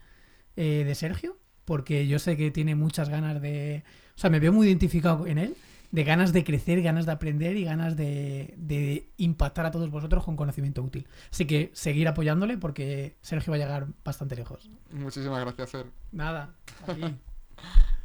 [0.58, 1.38] eh, de Sergio.
[1.64, 3.84] Porque yo sé que tiene muchas ganas de.
[4.16, 5.56] O sea, me veo muy identificado en él.
[5.92, 10.26] De ganas de crecer, ganas de aprender y ganas de, de impactar a todos vosotros
[10.26, 11.08] con conocimiento útil.
[11.32, 14.70] Así que seguir apoyándole porque Sergio va a llegar bastante lejos.
[14.92, 15.86] Muchísimas gracias.
[16.12, 16.54] Nada,
[16.86, 17.16] aquí.